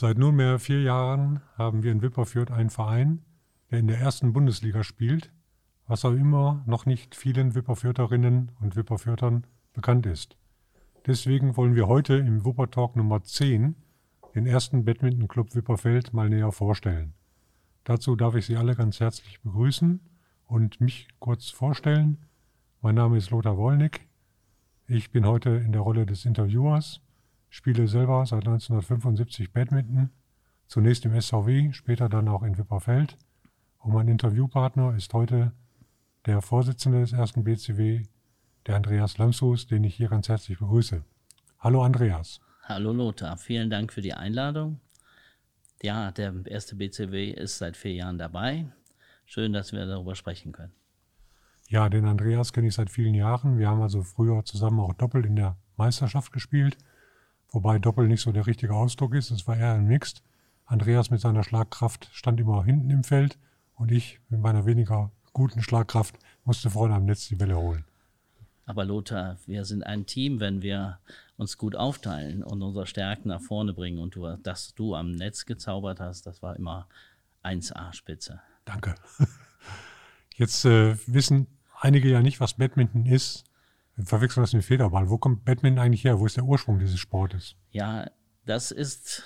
Seit 0.00 0.16
nunmehr 0.16 0.58
vier 0.58 0.80
Jahren 0.80 1.42
haben 1.58 1.82
wir 1.82 1.92
in 1.92 2.00
Wipperfürth 2.00 2.50
einen 2.50 2.70
Verein, 2.70 3.20
der 3.70 3.80
in 3.80 3.86
der 3.86 3.98
ersten 3.98 4.32
Bundesliga 4.32 4.82
spielt, 4.82 5.30
was 5.86 6.06
auch 6.06 6.14
immer 6.14 6.64
noch 6.66 6.86
nicht 6.86 7.14
vielen 7.14 7.54
Wipperfürtherinnen 7.54 8.50
und 8.62 8.76
Wipperfürthern 8.76 9.46
bekannt 9.74 10.06
ist. 10.06 10.38
Deswegen 11.06 11.54
wollen 11.58 11.74
wir 11.74 11.86
heute 11.86 12.14
im 12.14 12.46
Wuppertalk 12.46 12.96
Nummer 12.96 13.22
10 13.22 13.76
den 14.34 14.46
ersten 14.46 14.86
Badminton-Club 14.86 15.54
Wipperfeld 15.54 16.14
mal 16.14 16.30
näher 16.30 16.50
vorstellen. 16.50 17.12
Dazu 17.84 18.16
darf 18.16 18.34
ich 18.36 18.46
Sie 18.46 18.56
alle 18.56 18.74
ganz 18.74 19.00
herzlich 19.00 19.42
begrüßen 19.42 20.00
und 20.46 20.80
mich 20.80 21.08
kurz 21.18 21.50
vorstellen. 21.50 22.24
Mein 22.80 22.94
Name 22.94 23.18
ist 23.18 23.28
Lothar 23.28 23.58
Wollnick. 23.58 24.08
Ich 24.86 25.10
bin 25.10 25.26
heute 25.26 25.50
in 25.50 25.72
der 25.72 25.82
Rolle 25.82 26.06
des 26.06 26.24
Interviewers 26.24 27.02
spiele 27.50 27.88
selber 27.88 28.24
seit 28.24 28.46
1975 28.46 29.52
Badminton, 29.52 30.10
zunächst 30.66 31.04
im 31.04 31.20
SVW, 31.20 31.72
später 31.72 32.08
dann 32.08 32.28
auch 32.28 32.42
in 32.42 32.56
Wipperfeld. 32.56 33.18
Und 33.78 33.92
mein 33.92 34.08
Interviewpartner 34.08 34.94
ist 34.96 35.12
heute 35.12 35.52
der 36.26 36.40
Vorsitzende 36.42 37.00
des 37.00 37.12
ersten 37.12 37.44
BCW, 37.44 38.04
der 38.66 38.76
Andreas 38.76 39.18
Lamshus, 39.18 39.66
den 39.66 39.84
ich 39.84 39.96
hier 39.96 40.08
ganz 40.08 40.28
herzlich 40.28 40.58
begrüße. 40.58 41.02
Hallo 41.58 41.82
Andreas. 41.82 42.40
Hallo 42.62 42.92
Lothar, 42.92 43.36
vielen 43.36 43.68
Dank 43.68 43.92
für 43.92 44.00
die 44.00 44.14
Einladung. 44.14 44.80
Ja, 45.82 46.12
der 46.12 46.34
erste 46.46 46.76
BCW 46.76 47.30
ist 47.30 47.58
seit 47.58 47.76
vier 47.76 47.94
Jahren 47.94 48.18
dabei. 48.18 48.66
Schön, 49.24 49.52
dass 49.52 49.72
wir 49.72 49.86
darüber 49.86 50.14
sprechen 50.14 50.52
können. 50.52 50.72
Ja, 51.68 51.88
den 51.88 52.04
Andreas 52.04 52.52
kenne 52.52 52.68
ich 52.68 52.74
seit 52.74 52.90
vielen 52.90 53.14
Jahren. 53.14 53.58
Wir 53.58 53.68
haben 53.68 53.80
also 53.80 54.02
früher 54.02 54.44
zusammen 54.44 54.80
auch 54.80 54.92
doppelt 54.92 55.24
in 55.24 55.36
der 55.36 55.56
Meisterschaft 55.76 56.32
gespielt. 56.32 56.76
Wobei 57.52 57.78
Doppel 57.78 58.06
nicht 58.06 58.22
so 58.22 58.32
der 58.32 58.46
richtige 58.46 58.74
Ausdruck 58.74 59.14
ist. 59.14 59.30
Es 59.30 59.46
war 59.46 59.56
eher 59.56 59.74
ein 59.74 59.86
Mixed. 59.86 60.22
Andreas 60.66 61.10
mit 61.10 61.20
seiner 61.20 61.42
Schlagkraft 61.42 62.08
stand 62.12 62.38
immer 62.38 62.64
hinten 62.64 62.90
im 62.90 63.02
Feld 63.02 63.38
und 63.74 63.90
ich 63.90 64.20
mit 64.28 64.40
meiner 64.40 64.66
weniger 64.66 65.10
guten 65.32 65.62
Schlagkraft 65.62 66.16
musste 66.44 66.70
vorne 66.70 66.94
am 66.94 67.04
Netz 67.06 67.28
die 67.28 67.34
Bälle 67.34 67.56
holen. 67.56 67.84
Aber 68.66 68.84
Lothar, 68.84 69.36
wir 69.46 69.64
sind 69.64 69.82
ein 69.82 70.06
Team, 70.06 70.38
wenn 70.38 70.62
wir 70.62 71.00
uns 71.36 71.58
gut 71.58 71.74
aufteilen 71.74 72.44
und 72.44 72.62
unsere 72.62 72.86
Stärken 72.86 73.28
nach 73.28 73.40
vorne 73.40 73.72
bringen. 73.72 73.98
Und 73.98 74.14
du, 74.14 74.36
dass 74.36 74.74
du 74.74 74.94
am 74.94 75.10
Netz 75.10 75.44
gezaubert 75.44 75.98
hast, 75.98 76.26
das 76.26 76.40
war 76.40 76.54
immer 76.54 76.86
1A-Spitze. 77.42 78.40
Danke. 78.64 78.94
Jetzt 80.36 80.64
äh, 80.64 80.96
wissen 81.08 81.48
einige 81.80 82.08
ja 82.08 82.22
nicht, 82.22 82.38
was 82.38 82.54
Badminton 82.54 83.06
ist. 83.06 83.44
Wir 84.00 84.06
verwechseln 84.06 84.42
das 84.42 84.54
mit 84.54 84.64
Federball. 84.64 85.10
Wo 85.10 85.18
kommt 85.18 85.44
Badminton 85.44 85.78
eigentlich 85.78 86.04
her? 86.04 86.18
Wo 86.20 86.26
ist 86.26 86.36
der 86.38 86.44
Ursprung 86.44 86.78
dieses 86.78 86.98
Sportes? 86.98 87.54
Ja, 87.70 88.10
das 88.46 88.70
ist, 88.70 89.22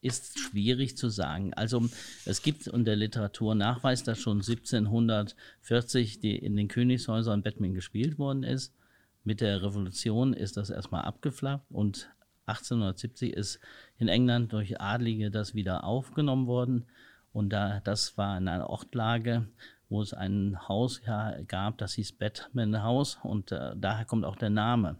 ist 0.00 0.40
schwierig 0.40 0.96
zu 0.96 1.08
sagen. 1.08 1.54
Also 1.54 1.88
es 2.24 2.42
gibt 2.42 2.66
in 2.66 2.84
der 2.84 2.96
Literatur 2.96 3.54
Nachweis, 3.54 4.02
dass 4.02 4.18
schon 4.18 4.38
1740 4.38 6.18
die 6.18 6.36
in 6.36 6.56
den 6.56 6.66
Königshäusern 6.66 7.44
Badminton 7.44 7.76
gespielt 7.76 8.18
worden 8.18 8.42
ist. 8.42 8.74
Mit 9.22 9.40
der 9.40 9.62
Revolution 9.62 10.32
ist 10.32 10.56
das 10.56 10.70
erstmal 10.70 11.02
abgeflacht 11.02 11.64
und 11.70 12.10
1870 12.46 13.34
ist 13.34 13.60
in 13.98 14.08
England 14.08 14.52
durch 14.52 14.80
Adlige 14.80 15.30
das 15.30 15.54
wieder 15.54 15.84
aufgenommen 15.84 16.48
worden. 16.48 16.86
Und 17.32 17.50
da, 17.50 17.80
das 17.84 18.18
war 18.18 18.36
in 18.36 18.48
einer 18.48 18.68
Ortlage, 18.68 19.46
wo 19.88 20.02
es 20.02 20.12
ein 20.12 20.68
Haus 20.68 21.00
gab, 21.46 21.78
das 21.78 21.94
hieß 21.94 22.12
Batman 22.12 22.82
House 22.82 23.18
und 23.22 23.52
äh, 23.52 23.74
daher 23.76 24.04
kommt 24.04 24.24
auch 24.24 24.36
der 24.36 24.50
Name. 24.50 24.96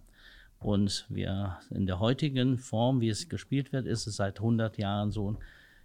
Und 0.59 1.07
wir 1.09 1.59
in 1.71 1.87
der 1.87 2.01
heutigen 2.01 2.59
Form, 2.59 3.01
wie 3.01 3.09
es 3.09 3.29
gespielt 3.29 3.73
wird, 3.73 3.87
ist 3.87 4.07
es 4.07 4.17
seit 4.17 4.39
100 4.39 4.79
Jahren 4.79 5.11
so 5.11 5.39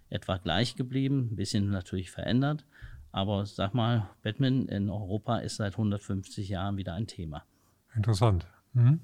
etwa 0.08 0.38
gleich 0.38 0.76
geblieben, 0.76 1.28
ein 1.32 1.36
bisschen 1.36 1.70
natürlich 1.70 2.10
verändert. 2.10 2.64
Aber 3.10 3.44
sag 3.44 3.74
mal, 3.74 4.08
Batman 4.22 4.66
in 4.68 4.88
Europa 4.88 5.38
ist 5.38 5.56
seit 5.56 5.74
150 5.74 6.48
Jahren 6.48 6.76
wieder 6.76 6.94
ein 6.94 7.06
Thema. 7.06 7.44
Interessant. 7.94 8.46
Mhm. 8.72 9.00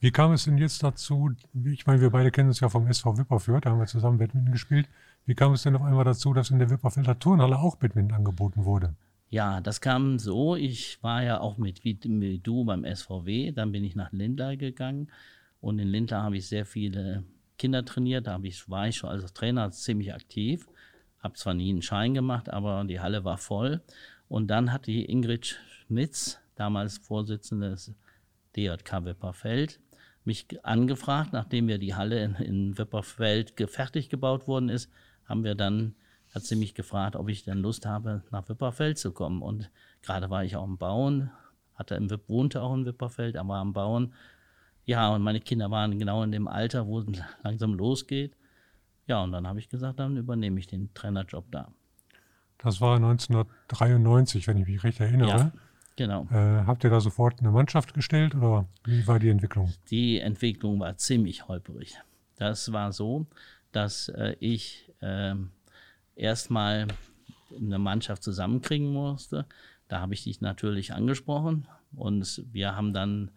Wie 0.00 0.10
kam 0.10 0.32
es 0.32 0.44
denn 0.44 0.58
jetzt 0.58 0.82
dazu? 0.82 1.30
Ich 1.64 1.86
meine, 1.86 2.00
wir 2.00 2.10
beide 2.10 2.30
kennen 2.30 2.48
uns 2.48 2.60
ja 2.60 2.68
vom 2.68 2.86
SV 2.86 3.18
Wipperfürth, 3.18 3.64
da 3.64 3.70
haben 3.70 3.78
wir 3.78 3.86
zusammen 3.86 4.18
Badminton 4.18 4.52
gespielt. 4.52 4.88
Wie 5.26 5.34
kam 5.34 5.52
es 5.52 5.62
denn 5.62 5.76
auf 5.76 5.82
einmal 5.82 6.04
dazu, 6.04 6.34
dass 6.34 6.50
in 6.50 6.58
der 6.58 6.68
Wipperfelder 6.68 7.18
Turnhalle 7.18 7.58
auch 7.58 7.76
Badminton 7.76 8.16
angeboten 8.16 8.64
wurde? 8.64 8.94
Ja, 9.34 9.60
das 9.60 9.80
kam 9.80 10.20
so. 10.20 10.54
Ich 10.54 11.02
war 11.02 11.24
ja 11.24 11.40
auch 11.40 11.58
mit 11.58 11.82
wie 11.82 12.38
du 12.38 12.64
beim 12.64 12.84
SVW. 12.84 13.50
Dann 13.50 13.72
bin 13.72 13.82
ich 13.82 13.96
nach 13.96 14.12
Lindlar 14.12 14.56
gegangen. 14.56 15.10
Und 15.60 15.80
in 15.80 15.88
Lindlar 15.88 16.22
habe 16.22 16.36
ich 16.36 16.46
sehr 16.46 16.64
viele 16.64 17.24
Kinder 17.58 17.84
trainiert. 17.84 18.28
Da 18.28 18.38
ich, 18.44 18.70
war 18.70 18.86
ich 18.86 18.94
schon 18.94 19.10
als 19.10 19.32
Trainer 19.32 19.72
ziemlich 19.72 20.14
aktiv. 20.14 20.68
Habe 21.18 21.34
zwar 21.34 21.52
nie 21.52 21.70
einen 21.70 21.82
Schein 21.82 22.14
gemacht, 22.14 22.48
aber 22.48 22.84
die 22.84 23.00
Halle 23.00 23.24
war 23.24 23.36
voll. 23.36 23.82
Und 24.28 24.46
dann 24.52 24.72
hat 24.72 24.86
die 24.86 25.04
Ingrid 25.04 25.58
Schmitz, 25.88 26.38
damals 26.54 26.98
Vorsitzende 26.98 27.70
des 27.70 27.92
DJK 28.54 29.04
Wipperfeld, 29.04 29.80
mich 30.24 30.46
angefragt, 30.62 31.32
nachdem 31.32 31.66
wir 31.66 31.78
die 31.78 31.96
Halle 31.96 32.22
in, 32.22 32.36
in 32.36 32.78
Wipperfeld 32.78 33.54
fertig 33.68 34.10
gebaut 34.10 34.46
worden 34.46 34.68
ist, 34.68 34.92
haben 35.24 35.42
wir 35.42 35.56
dann 35.56 35.96
hat 36.34 36.42
sie 36.42 36.56
mich 36.56 36.74
gefragt, 36.74 37.14
ob 37.14 37.28
ich 37.28 37.44
denn 37.44 37.58
Lust 37.58 37.86
habe, 37.86 38.22
nach 38.30 38.48
Wipperfeld 38.48 38.98
zu 38.98 39.12
kommen. 39.12 39.40
Und 39.40 39.70
gerade 40.02 40.30
war 40.30 40.44
ich 40.44 40.56
auch 40.56 40.64
am 40.64 40.78
Bauen, 40.78 41.30
hatte 41.74 41.94
im, 41.94 42.10
wohnte 42.26 42.60
auch 42.60 42.74
in 42.74 42.84
Wipperfeld, 42.84 43.36
aber 43.36 43.56
am 43.56 43.72
Bauen. 43.72 44.12
Ja, 44.84 45.14
und 45.14 45.22
meine 45.22 45.40
Kinder 45.40 45.70
waren 45.70 45.98
genau 45.98 46.22
in 46.22 46.32
dem 46.32 46.48
Alter, 46.48 46.86
wo 46.86 47.00
es 47.00 47.06
langsam 47.44 47.74
losgeht. 47.74 48.36
Ja, 49.06 49.22
und 49.22 49.32
dann 49.32 49.46
habe 49.46 49.60
ich 49.60 49.68
gesagt, 49.68 50.00
dann 50.00 50.16
übernehme 50.16 50.58
ich 50.58 50.66
den 50.66 50.92
Trainerjob 50.94 51.44
da. 51.52 51.70
Das 52.58 52.80
war 52.80 52.96
1993, 52.96 54.46
wenn 54.48 54.56
ich 54.56 54.66
mich 54.66 54.82
recht 54.82 54.98
erinnere. 54.98 55.28
Ja, 55.28 55.52
genau. 55.96 56.26
Äh, 56.30 56.64
habt 56.66 56.82
ihr 56.82 56.90
da 56.90 57.00
sofort 57.00 57.40
eine 57.40 57.50
Mannschaft 57.50 57.94
gestellt 57.94 58.34
oder 58.34 58.66
wie 58.84 59.06
war 59.06 59.18
die 59.18 59.28
Entwicklung? 59.28 59.72
Die 59.90 60.18
Entwicklung 60.18 60.80
war 60.80 60.96
ziemlich 60.96 61.46
holperig. 61.46 61.98
Das 62.36 62.72
war 62.72 62.92
so, 62.92 63.26
dass 63.72 64.08
äh, 64.08 64.34
ich 64.40 64.90
äh, 65.00 65.34
erstmal 66.16 66.86
eine 67.56 67.78
Mannschaft 67.78 68.22
zusammenkriegen 68.22 68.92
musste. 68.92 69.46
Da 69.88 70.00
habe 70.00 70.14
ich 70.14 70.24
dich 70.24 70.40
natürlich 70.40 70.92
angesprochen 70.92 71.66
und 71.94 72.44
wir 72.52 72.74
haben 72.74 72.92
dann 72.92 73.30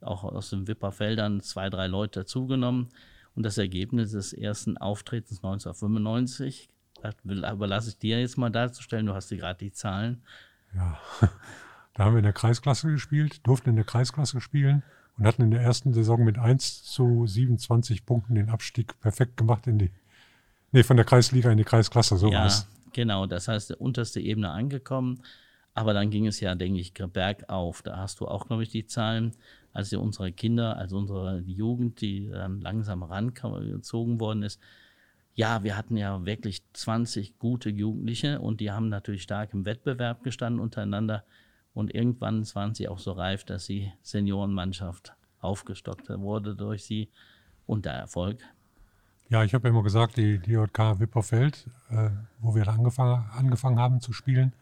auch 0.00 0.24
aus 0.24 0.50
den 0.50 0.68
Wipperfeldern 0.68 1.40
zwei, 1.40 1.70
drei 1.70 1.86
Leute 1.86 2.20
dazugenommen. 2.20 2.88
Und 3.34 3.42
das 3.42 3.58
Ergebnis 3.58 4.12
des 4.12 4.32
ersten 4.32 4.78
Auftretens 4.78 5.38
1995, 5.38 6.68
das 7.02 7.14
überlasse 7.24 7.90
ich 7.90 7.98
dir 7.98 8.20
jetzt 8.20 8.38
mal 8.38 8.50
darzustellen, 8.50 9.06
du 9.06 9.14
hast 9.14 9.30
dir 9.30 9.36
gerade 9.36 9.58
die 9.58 9.72
Zahlen. 9.72 10.22
Ja, 10.74 10.98
da 11.94 12.04
haben 12.04 12.14
wir 12.14 12.18
in 12.18 12.24
der 12.24 12.32
Kreisklasse 12.32 12.90
gespielt, 12.90 13.46
durften 13.46 13.70
in 13.70 13.76
der 13.76 13.84
Kreisklasse 13.84 14.40
spielen 14.40 14.82
und 15.18 15.26
hatten 15.26 15.42
in 15.42 15.50
der 15.50 15.60
ersten 15.60 15.92
Saison 15.92 16.24
mit 16.24 16.38
1 16.38 16.84
zu 16.84 17.26
27 17.26 18.06
Punkten 18.06 18.34
den 18.34 18.48
Abstieg 18.48 18.98
perfekt 19.00 19.36
gemacht 19.36 19.66
in 19.66 19.78
die 19.78 19.90
Nee, 20.76 20.82
von 20.82 20.98
der 20.98 21.06
Kreisliga 21.06 21.50
in 21.50 21.56
die 21.56 21.64
Kreisklasse, 21.64 22.18
so 22.18 22.30
ja. 22.30 22.50
Genau, 22.92 23.24
das 23.24 23.48
heißt, 23.48 23.70
die 23.70 23.74
unterste 23.76 24.20
Ebene 24.20 24.50
angekommen. 24.50 25.22
Aber 25.72 25.94
dann 25.94 26.10
ging 26.10 26.26
es 26.26 26.38
ja, 26.40 26.54
denke 26.54 26.78
ich, 26.78 26.92
bergauf. 26.92 27.80
Da 27.80 27.96
hast 27.96 28.20
du 28.20 28.28
auch, 28.28 28.46
glaube 28.46 28.62
ich, 28.62 28.68
die 28.68 28.84
Zahlen, 28.84 29.32
als 29.72 29.90
unsere 29.94 30.32
Kinder, 30.32 30.76
also 30.76 30.98
unsere 30.98 31.38
Jugend, 31.46 32.02
die 32.02 32.28
dann 32.28 32.60
langsam 32.60 33.02
rangezogen 33.02 34.20
worden 34.20 34.42
ist. 34.42 34.60
Ja, 35.32 35.64
wir 35.64 35.78
hatten 35.78 35.96
ja 35.96 36.26
wirklich 36.26 36.62
20 36.74 37.38
gute 37.38 37.70
Jugendliche 37.70 38.38
und 38.42 38.60
die 38.60 38.70
haben 38.70 38.90
natürlich 38.90 39.22
stark 39.22 39.54
im 39.54 39.64
Wettbewerb 39.64 40.24
gestanden 40.24 40.60
untereinander. 40.60 41.24
Und 41.72 41.94
irgendwann 41.94 42.44
waren 42.54 42.74
sie 42.74 42.86
auch 42.86 42.98
so 42.98 43.12
reif, 43.12 43.44
dass 43.44 43.64
die 43.64 43.90
Seniorenmannschaft 44.02 45.14
aufgestockt 45.40 46.10
wurde 46.10 46.54
durch 46.54 46.84
sie 46.84 47.08
und 47.64 47.86
der 47.86 47.94
Erfolg 47.94 48.44
ja, 49.28 49.42
ich 49.44 49.54
habe 49.54 49.68
ja 49.68 49.70
immer 49.70 49.82
gesagt, 49.82 50.16
die 50.16 50.38
DJK 50.38 51.00
Wipperfeld, 51.00 51.66
äh, 51.90 52.10
wo 52.38 52.54
wir 52.54 52.66
angefangen, 52.68 53.24
angefangen 53.36 53.78
haben 53.78 54.00
zu 54.00 54.12
spielen, 54.12 54.52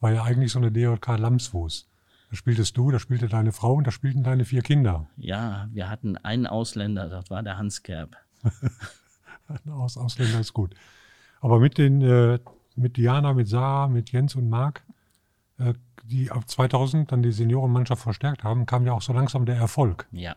war 0.00 0.12
ja 0.12 0.22
eigentlich 0.22 0.52
so 0.52 0.58
eine 0.58 0.70
DJK 0.70 1.18
Lamsfuß. 1.18 1.88
Da 2.30 2.36
spieltest 2.36 2.76
du, 2.76 2.90
da 2.90 2.98
spielte 2.98 3.28
deine 3.28 3.52
Frau 3.52 3.74
und 3.74 3.86
da 3.86 3.90
spielten 3.90 4.22
deine 4.22 4.44
vier 4.44 4.62
Kinder. 4.62 5.06
Ja, 5.16 5.68
wir 5.72 5.88
hatten 5.88 6.16
einen 6.16 6.46
Ausländer, 6.46 7.08
das 7.08 7.30
war 7.30 7.42
der 7.42 7.56
Hans 7.58 7.82
Kerb. 7.82 8.16
Aus, 9.70 9.96
Ausländer 9.96 10.40
ist 10.40 10.52
gut. 10.52 10.74
Aber 11.40 11.60
mit 11.60 11.78
den, 11.78 12.02
äh, 12.02 12.38
mit 12.74 12.96
Diana, 12.96 13.32
mit 13.32 13.48
Sarah, 13.48 13.86
mit 13.88 14.10
Jens 14.10 14.34
und 14.34 14.48
Marc, 14.48 14.82
äh, 15.58 15.74
die 16.04 16.30
ab 16.30 16.48
2000 16.48 17.10
dann 17.10 17.22
die 17.22 17.32
Seniorenmannschaft 17.32 18.02
verstärkt 18.02 18.44
haben, 18.44 18.66
kam 18.66 18.86
ja 18.86 18.92
auch 18.92 19.02
so 19.02 19.12
langsam 19.12 19.46
der 19.46 19.56
Erfolg. 19.56 20.06
Ja. 20.12 20.36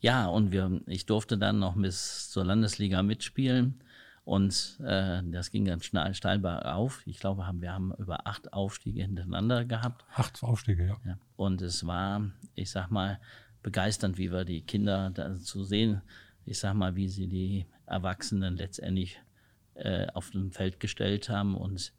Ja, 0.00 0.26
und 0.26 0.52
wir, 0.52 0.80
ich 0.86 1.06
durfte 1.06 1.38
dann 1.38 1.58
noch 1.58 1.74
bis 1.74 2.30
zur 2.30 2.44
Landesliga 2.44 3.02
mitspielen. 3.02 3.82
Und 4.24 4.78
äh, 4.84 5.22
das 5.24 5.50
ging 5.50 5.64
dann 5.64 5.80
steil, 5.80 6.12
steil 6.14 6.44
auf. 6.44 7.02
Ich 7.06 7.18
glaube, 7.18 7.46
haben, 7.46 7.62
wir 7.62 7.72
haben 7.72 7.94
über 7.94 8.26
acht 8.26 8.52
Aufstiege 8.52 9.00
hintereinander 9.00 9.64
gehabt. 9.64 10.04
Acht 10.14 10.42
Aufstiege, 10.42 10.86
ja. 10.86 10.96
ja. 11.04 11.18
Und 11.36 11.62
es 11.62 11.86
war, 11.86 12.30
ich 12.54 12.70
sag 12.70 12.90
mal, 12.90 13.18
begeisternd, 13.62 14.18
wie 14.18 14.30
wir 14.30 14.44
die 14.44 14.60
Kinder 14.60 15.10
da 15.10 15.34
zu 15.36 15.64
sehen. 15.64 16.02
ich 16.44 16.58
sag 16.58 16.74
mal, 16.74 16.94
wie 16.94 17.08
sie 17.08 17.26
die 17.26 17.66
Erwachsenen 17.86 18.56
letztendlich 18.56 19.18
äh, 19.74 20.06
auf 20.12 20.30
dem 20.30 20.52
Feld 20.52 20.78
gestellt 20.78 21.28
haben. 21.28 21.56
Und 21.56 21.92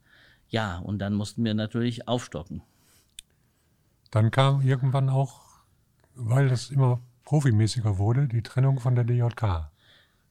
ja, 0.50 0.78
und 0.78 1.00
dann 1.00 1.16
mussten 1.16 1.44
wir 1.44 1.54
natürlich 1.54 2.08
aufstocken. 2.08 2.62
Dann 4.12 4.32
kam 4.32 4.62
irgendwann 4.62 5.10
auch, 5.10 5.42
weil 6.16 6.48
das 6.48 6.70
immer 6.70 7.02
profimäßiger 7.30 8.00
wurde, 8.00 8.28
die 8.28 8.42
Trennung 8.42 8.80
von 8.80 8.96
der 8.96 9.04
DJK. 9.04 9.70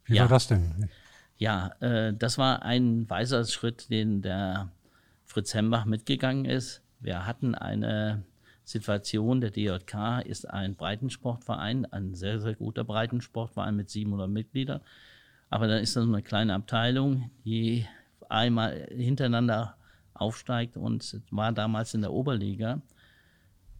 Wie 0.04 0.16
ja. 0.16 0.22
war 0.22 0.28
das 0.28 0.48
denn? 0.48 0.90
Ja, 1.36 1.68
äh, 1.78 2.12
das 2.12 2.38
war 2.38 2.62
ein 2.62 3.08
weiser 3.08 3.44
Schritt, 3.44 3.88
den 3.88 4.20
der 4.20 4.72
Fritz 5.24 5.54
Hembach 5.54 5.84
mitgegangen 5.84 6.44
ist. 6.44 6.82
Wir 6.98 7.24
hatten 7.24 7.54
eine 7.54 8.24
Situation, 8.64 9.40
der 9.40 9.52
DJK 9.52 10.22
ist 10.26 10.50
ein 10.50 10.74
Breitensportverein, 10.74 11.86
ein 11.92 12.16
sehr, 12.16 12.40
sehr 12.40 12.56
guter 12.56 12.82
Breitensportverein 12.82 13.76
mit 13.76 13.88
700 13.90 14.28
Mitgliedern. 14.28 14.80
Aber 15.50 15.68
dann 15.68 15.80
ist 15.80 15.94
das 15.94 16.02
eine 16.02 16.22
kleine 16.22 16.54
Abteilung, 16.54 17.30
die 17.44 17.86
einmal 18.28 18.88
hintereinander 18.90 19.76
aufsteigt 20.14 20.76
und 20.76 21.22
war 21.30 21.52
damals 21.52 21.94
in 21.94 22.00
der 22.00 22.12
Oberliga. 22.12 22.82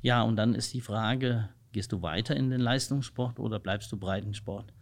Ja, 0.03 0.23
und 0.23 0.37
dann 0.37 0.55
ist 0.55 0.73
die 0.73 0.81
Frage, 0.81 1.49
gehst 1.73 1.93
du 1.93 2.03
weiter 2.03 2.37
in 2.37 2.51
den 2.51 2.61
Leistungssport 2.61 3.39
oder 3.39 3.59
bleibst 3.59 3.91
du 3.93 3.97
Breitensport? 3.97 4.73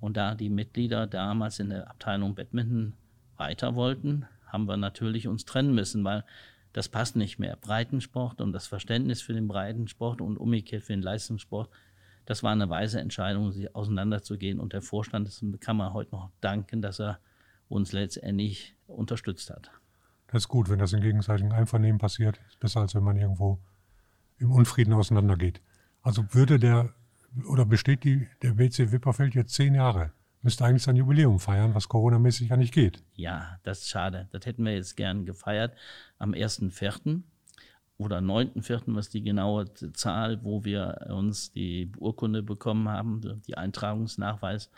Und 0.00 0.16
da 0.16 0.34
die 0.34 0.50
Mitglieder 0.50 1.06
damals 1.06 1.60
in 1.60 1.70
der 1.70 1.88
Abteilung 1.88 2.34
Badminton 2.34 2.94
weiter 3.36 3.74
wollten, 3.74 4.26
haben 4.46 4.66
wir 4.66 4.76
natürlich 4.76 5.28
uns 5.28 5.44
trennen 5.44 5.74
müssen, 5.74 6.04
weil 6.04 6.24
das 6.72 6.88
passt 6.88 7.16
nicht 7.16 7.38
mehr. 7.38 7.56
Breitensport 7.56 8.40
und 8.40 8.52
das 8.52 8.66
Verständnis 8.66 9.22
für 9.22 9.32
den 9.32 9.48
Breitensport 9.48 10.20
und 10.20 10.38
umgekehrt 10.38 10.82
für 10.82 10.92
den 10.92 11.02
Leistungssport, 11.02 11.70
das 12.24 12.42
war 12.42 12.52
eine 12.52 12.68
weise 12.68 13.00
Entscheidung, 13.00 13.52
sie 13.52 13.74
auseinanderzugehen. 13.74 14.60
Und 14.60 14.72
der 14.72 14.82
Vorstand, 14.82 15.26
das 15.26 15.44
kann 15.60 15.76
man 15.76 15.92
heute 15.92 16.12
noch 16.12 16.30
danken, 16.40 16.80
dass 16.80 17.00
er 17.00 17.18
uns 17.68 17.92
letztendlich 17.92 18.76
unterstützt 18.86 19.50
hat. 19.50 19.70
Das 20.28 20.44
ist 20.44 20.48
gut, 20.48 20.70
wenn 20.70 20.78
das 20.78 20.92
in 20.92 21.00
gegenseitigem 21.00 21.52
Einvernehmen 21.52 21.98
passiert. 21.98 22.40
Ist 22.48 22.60
besser, 22.60 22.80
als 22.80 22.94
wenn 22.94 23.02
man 23.02 23.16
irgendwo 23.16 23.58
im 24.38 24.52
Unfrieden 24.52 24.92
auseinandergeht. 24.92 25.60
Also 26.02 26.24
würde 26.34 26.58
der, 26.58 26.92
oder 27.48 27.64
besteht 27.64 28.04
die, 28.04 28.28
der 28.42 28.58
WC 28.58 28.90
Wipperfeld 28.90 29.34
jetzt 29.34 29.54
zehn 29.54 29.74
Jahre? 29.74 30.12
Müsste 30.42 30.64
eigentlich 30.64 30.82
sein 30.82 30.96
Jubiläum 30.96 31.38
feiern, 31.38 31.74
was 31.74 31.88
coronamäßig 31.88 32.48
ja 32.48 32.56
nicht 32.56 32.74
geht. 32.74 33.02
Ja, 33.14 33.58
das 33.62 33.82
ist 33.82 33.90
schade. 33.90 34.28
Das 34.32 34.44
hätten 34.44 34.64
wir 34.64 34.74
jetzt 34.74 34.96
gern 34.96 35.24
gefeiert 35.24 35.76
am 36.18 36.32
1.4. 36.32 37.22
oder 37.96 38.18
9.4., 38.18 38.82
was 38.86 39.08
die 39.08 39.22
genaue 39.22 39.72
Zahl, 39.92 40.42
wo 40.42 40.64
wir 40.64 41.06
uns 41.10 41.52
die 41.52 41.92
Urkunde 41.96 42.42
bekommen 42.42 42.88
haben, 42.88 43.40
die 43.46 43.56
Eintragungsnachweis. 43.56 44.68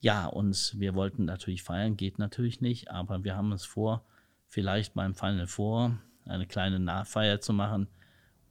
Ja, 0.00 0.26
und 0.26 0.74
wir 0.78 0.94
wollten 0.94 1.24
natürlich 1.24 1.62
feiern, 1.62 1.96
geht 1.96 2.18
natürlich 2.18 2.60
nicht, 2.60 2.90
aber 2.90 3.24
wir 3.24 3.34
haben 3.34 3.52
es 3.52 3.64
vor, 3.64 4.04
vielleicht 4.48 4.92
beim 4.92 5.14
Final 5.14 5.46
Four 5.46 5.98
eine 6.26 6.46
kleine 6.46 6.78
Nachfeier 6.78 7.40
zu 7.40 7.54
machen 7.54 7.88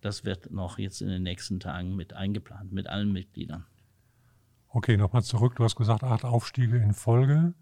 das 0.02 0.26
wird 0.26 0.52
noch 0.52 0.78
jetzt 0.78 1.02
in 1.02 1.08
den 1.08 1.24
nächsten 1.24 1.60
Tagen 1.60 1.96
mit 1.96 2.14
eingeplant, 2.14 2.72
mit 2.72 2.88
allen 2.88 3.12
Mitgliedern. 3.12 3.66
Okay, 4.70 4.98
nochmal 4.98 5.24
zurück. 5.24 5.56
Du 5.56 5.64
hast 5.64 5.76
gesagt, 5.76 6.04
acht 6.04 6.26
Aufstiege 6.26 6.78
in 6.78 6.94
Folge. 6.94 7.54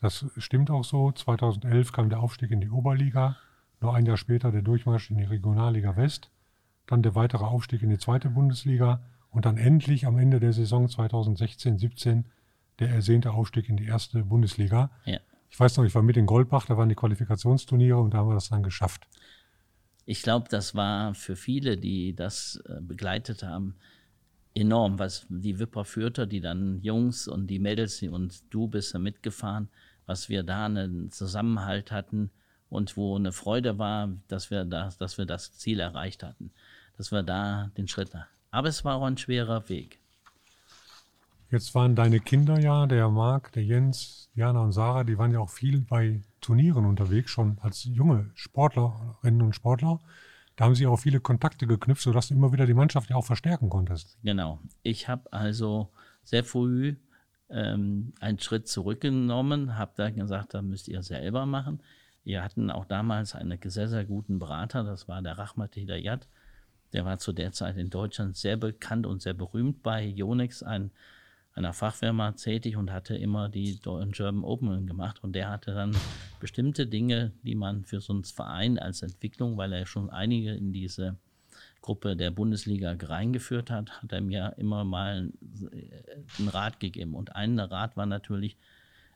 Das 0.00 0.26
stimmt 0.36 0.70
auch 0.70 0.84
so. 0.84 1.10
2011 1.10 1.92
kam 1.92 2.08
der 2.08 2.20
Aufstieg 2.20 2.50
in 2.50 2.60
die 2.60 2.70
Oberliga, 2.70 3.36
nur 3.80 3.94
ein 3.94 4.06
Jahr 4.06 4.16
später 4.16 4.52
der 4.52 4.62
Durchmarsch 4.62 5.10
in 5.10 5.18
die 5.18 5.24
Regionalliga 5.24 5.96
West, 5.96 6.30
dann 6.86 7.02
der 7.02 7.14
weitere 7.14 7.44
Aufstieg 7.44 7.82
in 7.82 7.90
die 7.90 7.98
zweite 7.98 8.28
Bundesliga 8.30 9.02
und 9.30 9.44
dann 9.46 9.56
endlich 9.56 10.06
am 10.06 10.18
Ende 10.18 10.40
der 10.40 10.52
Saison 10.52 10.86
2016-17 10.86 12.24
der 12.78 12.90
ersehnte 12.90 13.32
Aufstieg 13.32 13.68
in 13.68 13.76
die 13.76 13.86
erste 13.86 14.24
Bundesliga. 14.24 14.90
Ja. 15.04 15.18
Ich 15.48 15.58
weiß 15.58 15.76
noch, 15.76 15.84
ich 15.84 15.94
war 15.94 16.02
mit 16.02 16.16
in 16.16 16.26
Goldbach, 16.26 16.66
da 16.66 16.76
waren 16.76 16.88
die 16.88 16.94
Qualifikationsturniere 16.94 17.98
und 17.98 18.14
da 18.14 18.18
haben 18.18 18.28
wir 18.28 18.34
das 18.34 18.48
dann 18.48 18.62
geschafft 18.62 19.06
ich 20.04 20.22
glaube, 20.22 20.48
das 20.48 20.74
war 20.74 21.14
für 21.14 21.36
viele, 21.36 21.76
die 21.76 22.14
das 22.14 22.62
äh, 22.66 22.80
begleitet 22.80 23.42
haben, 23.42 23.76
enorm, 24.54 24.98
was 24.98 25.26
die 25.28 25.58
Wipperfürter, 25.58 26.26
die 26.26 26.40
dann 26.40 26.80
Jungs 26.82 27.28
und 27.28 27.46
die 27.46 27.58
Mädels 27.58 28.02
und 28.02 28.42
du 28.52 28.68
bist 28.68 28.94
da 28.94 28.98
mitgefahren, 28.98 29.68
was 30.06 30.28
wir 30.28 30.42
da 30.42 30.66
einen 30.66 31.10
Zusammenhalt 31.10 31.90
hatten 31.90 32.30
und 32.68 32.96
wo 32.96 33.16
eine 33.16 33.32
Freude 33.32 33.78
war, 33.78 34.10
dass 34.28 34.50
wir 34.50 34.64
das, 34.64 34.98
dass 34.98 35.18
wir 35.18 35.26
das 35.26 35.52
Ziel 35.56 35.80
erreicht 35.80 36.22
hatten, 36.22 36.50
dass 36.96 37.12
wir 37.12 37.22
da 37.22 37.70
den 37.76 37.88
Schritt. 37.88 38.10
Aber 38.50 38.68
es 38.68 38.84
war 38.84 38.96
auch 38.96 39.04
ein 39.04 39.16
schwerer 39.16 39.68
Weg. 39.68 40.01
Jetzt 41.52 41.74
waren 41.74 41.94
deine 41.94 42.18
Kinder 42.18 42.58
ja, 42.58 42.86
der 42.86 43.10
Marc, 43.10 43.52
der 43.52 43.62
Jens, 43.62 44.30
Jana 44.34 44.62
und 44.62 44.72
Sarah, 44.72 45.04
die 45.04 45.18
waren 45.18 45.32
ja 45.32 45.40
auch 45.40 45.50
viel 45.50 45.82
bei 45.82 46.22
Turnieren 46.40 46.86
unterwegs, 46.86 47.30
schon 47.30 47.58
als 47.60 47.84
junge 47.84 48.30
Sportlerinnen 48.32 49.42
und 49.42 49.54
Sportler. 49.54 50.00
Da 50.56 50.64
haben 50.64 50.74
sie 50.74 50.86
auch 50.86 50.96
viele 50.96 51.20
Kontakte 51.20 51.66
geknüpft, 51.66 52.04
sodass 52.04 52.28
du 52.28 52.34
immer 52.34 52.54
wieder 52.54 52.64
die 52.64 52.72
Mannschaft 52.72 53.10
ja 53.10 53.16
auch 53.16 53.26
verstärken 53.26 53.68
konntest. 53.68 54.16
Genau. 54.22 54.60
Ich 54.82 55.08
habe 55.08 55.30
also 55.30 55.90
sehr 56.24 56.42
früh 56.42 56.96
ähm, 57.50 58.14
einen 58.18 58.38
Schritt 58.38 58.66
zurückgenommen, 58.66 59.76
habe 59.76 59.92
da 59.96 60.08
gesagt, 60.08 60.54
da 60.54 60.62
müsst 60.62 60.88
ihr 60.88 61.02
selber 61.02 61.44
machen. 61.44 61.82
Wir 62.24 62.42
hatten 62.42 62.70
auch 62.70 62.86
damals 62.86 63.34
einen 63.34 63.58
sehr, 63.62 63.88
sehr 63.88 64.06
guten 64.06 64.38
Berater, 64.38 64.84
das 64.84 65.06
war 65.06 65.20
der 65.20 65.36
Rahmat 65.36 65.74
Hidayat. 65.74 66.28
Der 66.94 67.04
war 67.04 67.18
zu 67.18 67.34
der 67.34 67.52
Zeit 67.52 67.76
in 67.76 67.90
Deutschland 67.90 68.38
sehr 68.38 68.56
bekannt 68.56 69.06
und 69.06 69.20
sehr 69.20 69.34
berühmt 69.34 69.82
bei 69.82 70.02
Yonex, 70.02 70.62
ein 70.62 70.92
einer 71.54 71.72
Fachfirma 71.72 72.32
tätig 72.32 72.76
und 72.76 72.90
hatte 72.90 73.14
immer 73.14 73.48
die 73.48 73.78
German 74.10 74.44
Open 74.44 74.86
gemacht. 74.86 75.22
Und 75.22 75.34
der 75.34 75.50
hatte 75.50 75.74
dann 75.74 75.94
bestimmte 76.40 76.86
Dinge, 76.86 77.32
die 77.42 77.54
man 77.54 77.84
für 77.84 78.00
so 78.00 78.12
einen 78.12 78.24
Verein 78.24 78.78
als 78.78 79.02
Entwicklung, 79.02 79.56
weil 79.56 79.72
er 79.72 79.86
schon 79.86 80.08
einige 80.10 80.52
in 80.52 80.72
diese 80.72 81.16
Gruppe 81.82 82.16
der 82.16 82.30
Bundesliga 82.30 82.96
reingeführt 82.98 83.70
hat, 83.70 84.02
hat 84.02 84.12
er 84.12 84.20
mir 84.20 84.54
immer 84.56 84.84
mal 84.84 85.30
einen 86.38 86.48
Rat 86.48 86.80
gegeben. 86.80 87.14
Und 87.14 87.36
ein 87.36 87.58
Rat 87.58 87.96
war 87.96 88.06
natürlich 88.06 88.56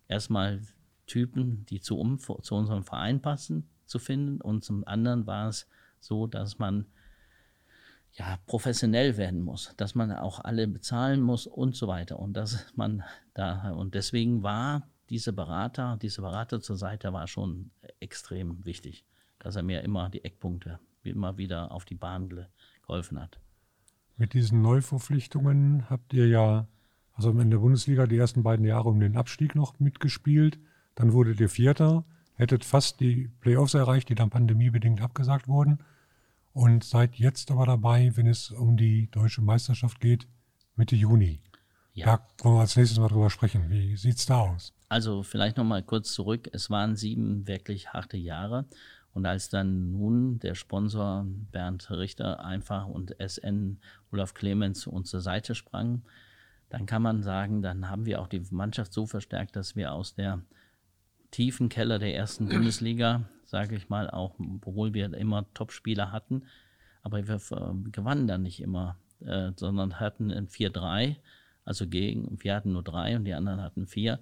erstmal 0.09 0.61
Typen, 1.07 1.65
die 1.67 1.81
zu, 1.81 1.99
um, 1.99 2.19
zu 2.19 2.55
unserem 2.55 2.83
Verein 2.85 3.23
passen, 3.23 3.69
zu 3.87 3.99
finden. 3.99 4.41
Und 4.41 4.65
zum 4.65 4.87
anderen 4.87 5.27
war 5.27 5.49
es 5.49 5.69
so, 6.01 6.27
dass 6.27 6.59
man 6.59 6.87
ja, 8.17 8.39
professionell 8.47 9.17
werden 9.17 9.43
muss, 9.43 9.75
dass 9.77 9.95
man 9.95 10.11
auch 10.11 10.41
alle 10.41 10.67
bezahlen 10.67 11.21
muss 11.21 11.47
und 11.47 11.77
so 11.77 11.87
weiter. 11.87 12.19
Und 12.19 12.35
dass 12.35 12.67
man 12.75 13.03
da, 13.35 13.71
und 13.73 13.95
deswegen 13.95 14.43
war 14.43 14.89
diese 15.11 15.33
Berater, 15.33 15.99
diese 16.01 16.23
Berater 16.23 16.61
zur 16.61 16.77
Seite 16.77 17.13
war 17.13 17.27
schon 17.27 17.71
extrem 18.01 18.65
wichtig, 18.65 19.05
dass 19.39 19.57
er 19.57 19.63
mir 19.63 19.83
immer 19.83 20.09
die 20.09 20.25
Eckpunkte 20.25 20.81
immer 21.03 21.37
wieder 21.37 21.71
auf 21.71 21.85
die 21.85 21.95
Bahn 21.95 22.29
geholfen 22.83 23.21
hat. 23.21 23.39
Mit 24.17 24.33
diesen 24.33 24.61
Neuverpflichtungen 24.61 25.89
habt 25.89 26.13
ihr 26.15 26.27
ja, 26.27 26.67
also 27.13 27.31
in 27.31 27.51
der 27.51 27.59
Bundesliga 27.59 28.07
die 28.07 28.17
ersten 28.17 28.43
beiden 28.43 28.65
Jahre 28.65 28.89
um 28.89 28.99
den 28.99 29.17
Abstieg 29.17 29.55
noch 29.55 29.79
mitgespielt. 29.79 30.59
Dann 30.97 31.13
wurdet 31.13 31.39
ihr 31.39 31.51
Vierter, 31.51 32.05
hättet 32.35 32.65
fast 32.65 32.99
die 32.99 33.29
Playoffs 33.41 33.75
erreicht, 33.75 34.09
die 34.09 34.17
dann 34.17 34.31
pandemiebedingt 34.31 35.01
abgesagt 35.01 35.47
wurden 35.47 35.79
und 36.57 36.85
seid 36.85 37.17
jetzt 37.17 37.51
aber 37.51 37.67
dabei, 37.67 38.17
wenn 38.17 38.27
es 38.27 38.51
um 38.51 38.79
die 38.79 39.11
deutsche 39.11 39.43
Meisterschaft 39.43 40.01
geht, 40.01 40.27
Mitte 40.75 40.97
Juni. 40.97 41.43
Ja. 41.93 42.07
Da 42.07 42.45
wollen 42.45 42.57
wir 42.57 42.61
als 42.63 42.77
nächstes 42.77 42.99
mal 42.99 43.09
drüber 43.09 43.29
sprechen. 43.29 43.69
Wie 43.69 43.95
sieht 43.99 44.17
es 44.17 44.25
da 44.25 44.41
aus? 44.41 44.73
Also 44.89 45.23
vielleicht 45.23 45.59
nochmal 45.59 45.83
kurz 45.83 46.15
zurück. 46.15 46.49
Es 46.53 46.71
waren 46.71 46.97
sieben 46.97 47.47
wirklich 47.47 47.93
harte 47.93 48.17
Jahre. 48.17 48.65
Und 49.13 49.27
als 49.27 49.51
dann 49.51 49.93
nun 49.93 50.39
der 50.39 50.55
Sponsor 50.55 51.27
Bernd 51.53 51.91
Richter 51.91 52.43
einfach 52.43 52.87
und 52.87 53.15
SN 53.19 53.79
Olaf 54.11 54.33
Clemens 54.33 54.87
uns 54.87 55.11
zur 55.11 55.21
Seite 55.21 55.55
sprang, 55.55 56.05
dann 56.71 56.87
kann 56.87 57.03
man 57.03 57.23
sagen, 57.23 57.61
dann 57.61 57.91
haben 57.91 58.07
wir 58.07 58.19
auch 58.19 58.29
die 58.29 58.43
Mannschaft 58.51 58.95
so 58.95 59.05
verstärkt, 59.05 59.57
dass 59.57 59.77
wir 59.77 59.93
aus 59.93 60.15
der 60.15 60.41
tiefen 61.37 61.69
Keller 61.69 61.99
der 61.99 62.15
ersten 62.15 62.49
Bundesliga 62.49 63.25
sage 63.47 63.77
ich 63.77 63.89
mal, 63.89 64.11
auch 64.11 64.35
obwohl 64.39 64.93
wir 64.93 65.13
immer 65.15 65.47
Top-Spieler 65.55 66.13
hatten, 66.13 66.43
aber 67.03 67.27
wir 67.27 67.37
äh, 67.37 67.91
gewannen 67.91 68.27
dann 68.27 68.43
nicht 68.43 68.61
immer, 68.61 68.99
äh, 69.21 69.53
sondern 69.57 70.01
hatten 70.01 70.31
ein 70.31 70.49
4-3, 70.49 71.17
also 71.65 71.87
gegen, 71.87 72.43
wir 72.43 72.55
hatten 72.55 72.73
nur 72.73 72.83
drei 72.83 73.17
und 73.17 73.25
die 73.25 73.35
anderen 73.35 73.63
hatten 73.63 73.87
vier. 73.87 74.21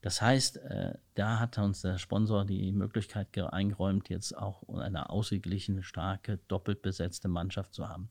Das 0.00 0.20
heißt, 0.20 0.56
äh, 0.58 0.94
da 1.14 1.38
hat 1.38 1.58
uns 1.58 1.82
der 1.82 1.98
Sponsor 1.98 2.44
die 2.44 2.72
Möglichkeit 2.72 3.36
eingeräumt, 3.38 4.08
jetzt 4.08 4.36
auch 4.36 4.68
eine 4.68 5.10
ausgeglichene, 5.10 5.82
starke, 5.82 6.38
doppelt 6.48 6.82
besetzte 6.82 7.28
Mannschaft 7.28 7.74
zu 7.74 7.88
haben. 7.88 8.08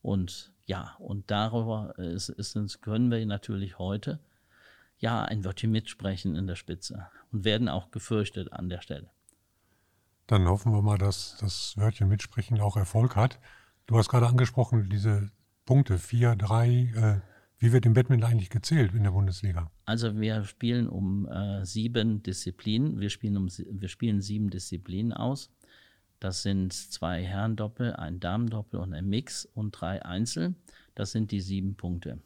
Und 0.00 0.52
ja, 0.66 0.94
und 0.98 1.30
darüber 1.30 1.98
ist, 1.98 2.28
ist, 2.28 2.80
können 2.80 3.10
wir 3.10 3.24
natürlich 3.26 3.78
heute 3.78 4.18
ja 4.98 5.22
ein 5.22 5.44
Wörtchen 5.44 5.70
mitsprechen 5.70 6.34
in 6.36 6.46
der 6.46 6.56
Spitze 6.56 7.08
und 7.32 7.44
werden 7.44 7.68
auch 7.68 7.90
gefürchtet 7.90 8.52
an 8.52 8.68
der 8.68 8.80
Stelle. 8.80 9.10
Dann 10.26 10.48
hoffen 10.48 10.72
wir 10.72 10.82
mal, 10.82 10.98
dass 10.98 11.36
das 11.40 11.74
Wörtchen 11.76 12.08
mitsprechen 12.08 12.60
auch 12.60 12.76
Erfolg 12.76 13.14
hat. 13.14 13.38
Du 13.86 13.96
hast 13.96 14.08
gerade 14.08 14.26
angesprochen, 14.26 14.88
diese 14.90 15.30
Punkte 15.64 15.98
4, 15.98 16.36
3, 16.36 16.68
äh, 16.68 17.20
Wie 17.58 17.72
wird 17.72 17.86
im 17.86 17.94
Badminton 17.94 18.30
eigentlich 18.30 18.50
gezählt 18.50 18.92
in 18.92 19.04
der 19.04 19.12
Bundesliga? 19.12 19.70
Also 19.86 20.20
wir 20.20 20.44
spielen 20.44 20.88
um 20.88 21.26
äh, 21.26 21.64
sieben 21.64 22.22
Disziplinen. 22.22 23.00
Wir 23.00 23.08
spielen, 23.08 23.36
um, 23.36 23.48
wir 23.48 23.88
spielen 23.88 24.20
sieben 24.20 24.50
Disziplinen 24.50 25.12
aus. 25.12 25.50
Das 26.20 26.42
sind 26.42 26.72
zwei 26.72 27.24
Herrendoppel, 27.24 27.94
ein 27.94 28.20
Damendoppel 28.20 28.80
und 28.80 28.92
ein 28.94 29.08
Mix 29.08 29.46
und 29.46 29.72
drei 29.72 30.04
Einzel. 30.04 30.54
Das 30.94 31.12
sind 31.12 31.30
die 31.30 31.40
sieben 31.40 31.76
Punkte. 31.76 32.18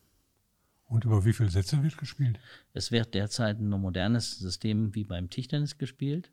Und 0.91 1.05
über 1.05 1.25
wie 1.25 1.33
viele 1.33 1.51
Sätze 1.51 1.85
wird 1.85 1.97
gespielt? 1.99 2.41
Es 2.75 2.91
wird 2.91 3.15
derzeit 3.15 3.61
ein 3.61 3.71
modernes 3.71 4.39
System 4.41 4.93
wie 4.97 5.05
beim 5.05 5.31
Tischtennis 5.31 5.79
gespielt, 5.79 6.33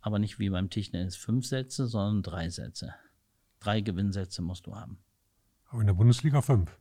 aber 0.00 0.18
nicht 0.18 0.40
wie 0.40 0.50
beim 0.50 0.68
Tischtennis 0.68 1.14
fünf 1.14 1.46
Sätze, 1.46 1.86
sondern 1.86 2.24
drei 2.24 2.50
Sätze. 2.50 2.92
Drei 3.60 3.80
Gewinnsätze 3.82 4.42
musst 4.42 4.66
du 4.66 4.74
haben. 4.74 4.98
Aber 5.68 5.80
in 5.80 5.86
der 5.86 5.94
Bundesliga 5.94 6.42
fünf. 6.42 6.76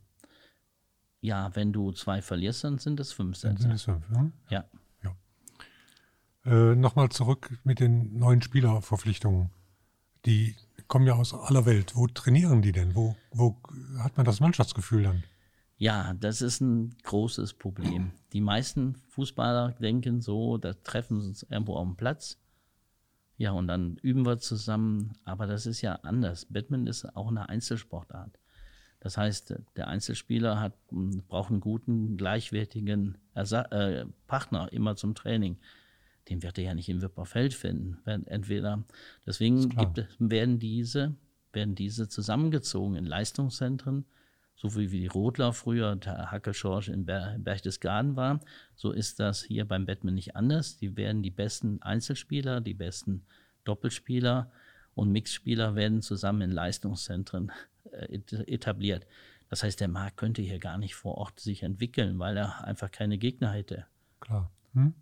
Ja, 1.21 1.55
wenn 1.55 1.71
du 1.71 1.91
zwei 1.91 2.23
verlierst, 2.23 2.63
dann 2.63 2.79
sind 2.79 2.99
es 2.99 3.13
fünf 3.13 3.37
Sätze. 3.37 3.53
Dann 3.53 3.61
sind 3.61 3.71
es 3.73 3.83
fünf, 3.83 4.09
ja? 4.09 4.31
Ja. 4.49 5.15
ja. 6.45 6.71
Äh, 6.71 6.75
Nochmal 6.75 7.09
zurück 7.09 7.59
mit 7.63 7.79
den 7.79 8.17
neuen 8.17 8.41
Spielerverpflichtungen. 8.41 9.51
Die 10.25 10.55
kommen 10.87 11.05
ja 11.05 11.13
aus 11.13 11.35
aller 11.35 11.67
Welt. 11.67 11.95
Wo 11.95 12.07
trainieren 12.07 12.63
die 12.63 12.71
denn? 12.71 12.95
Wo, 12.95 13.15
wo 13.29 13.61
hat 13.99 14.17
man 14.17 14.25
das 14.25 14.39
Mannschaftsgefühl 14.39 15.03
dann? 15.03 15.23
Ja, 15.83 16.13
das 16.13 16.41
ist 16.41 16.61
ein 16.61 16.95
großes 17.03 17.55
Problem. 17.55 18.11
Die 18.31 18.39
meisten 18.39 18.95
Fußballer 19.09 19.73
denken 19.81 20.21
so, 20.21 20.57
da 20.57 20.71
treffen 20.71 21.19
sie 21.19 21.27
uns 21.27 21.43
irgendwo 21.43 21.75
auf 21.75 21.85
dem 21.85 21.97
Platz. 21.97 22.39
Ja, 23.35 23.51
und 23.51 23.67
dann 23.67 23.97
üben 23.97 24.25
wir 24.25 24.39
zusammen. 24.39 25.11
Aber 25.25 25.45
das 25.45 25.65
ist 25.65 25.81
ja 25.81 25.95
anders. 25.95 26.45
Badminton 26.45 26.87
ist 26.87 27.03
auch 27.17 27.27
eine 27.27 27.49
Einzelsportart. 27.49 28.39
Das 29.01 29.17
heißt, 29.17 29.55
der 29.75 29.89
Einzelspieler 29.89 30.57
hat, 30.61 30.73
braucht 31.27 31.51
einen 31.51 31.59
guten, 31.59 32.15
gleichwertigen 32.15 33.17
Ersa 33.33 33.63
äh, 33.63 34.05
Partner 34.25 34.71
immer 34.71 34.95
zum 34.95 35.15
Training. 35.15 35.57
Den 36.29 36.43
wird 36.43 36.59
er 36.59 36.63
ja 36.63 36.73
nicht 36.75 36.87
im 36.87 37.01
Wipperfeld 37.01 37.53
finden. 37.53 37.97
Entweder 38.05 38.85
deswegen 39.25 39.67
gibt, 39.67 40.07
werden 40.17 40.59
diese 40.59 41.13
werden 41.51 41.75
diese 41.75 42.07
zusammengezogen 42.09 42.95
in 42.95 43.05
Leistungszentren, 43.05 44.05
so 44.63 44.75
wie 44.77 44.87
die 44.87 45.07
Rodler 45.07 45.51
früher 45.51 45.97
der 45.97 46.31
Hackelschorsch 46.31 46.87
in 46.87 47.05
Berchtesgaden 47.05 48.15
war. 48.15 48.39
So 48.75 48.91
ist 48.91 49.19
das 49.19 49.43
hier 49.43 49.67
beim 49.67 49.85
Batman 49.85 50.15
nicht 50.15 50.37
anders. 50.37 50.77
Die 50.77 50.95
werden 50.95 51.21
die 51.21 51.31
besten 51.31 51.81
Einzelspieler, 51.81 52.61
die 52.61 52.73
besten 52.73 53.25
Doppelspieler 53.65 54.49
und 54.95 55.11
Mixspieler 55.11 55.75
werden 55.75 56.01
zusammen 56.01 56.41
in 56.43 56.51
Leistungszentren 56.51 57.51
äh, 57.91 58.19
etabliert. 58.47 59.05
Das 59.49 59.63
heißt, 59.63 59.81
der 59.81 59.89
Markt 59.89 60.15
könnte 60.15 60.41
hier 60.41 60.59
gar 60.59 60.77
nicht 60.77 60.95
vor 60.95 61.17
Ort 61.17 61.41
sich 61.41 61.63
entwickeln, 61.63 62.17
weil 62.17 62.37
er 62.37 62.63
einfach 62.63 62.89
keine 62.89 63.17
Gegner 63.17 63.51
hätte. 63.51 63.85
Klar. 64.21 64.49
Hm? 64.75 64.93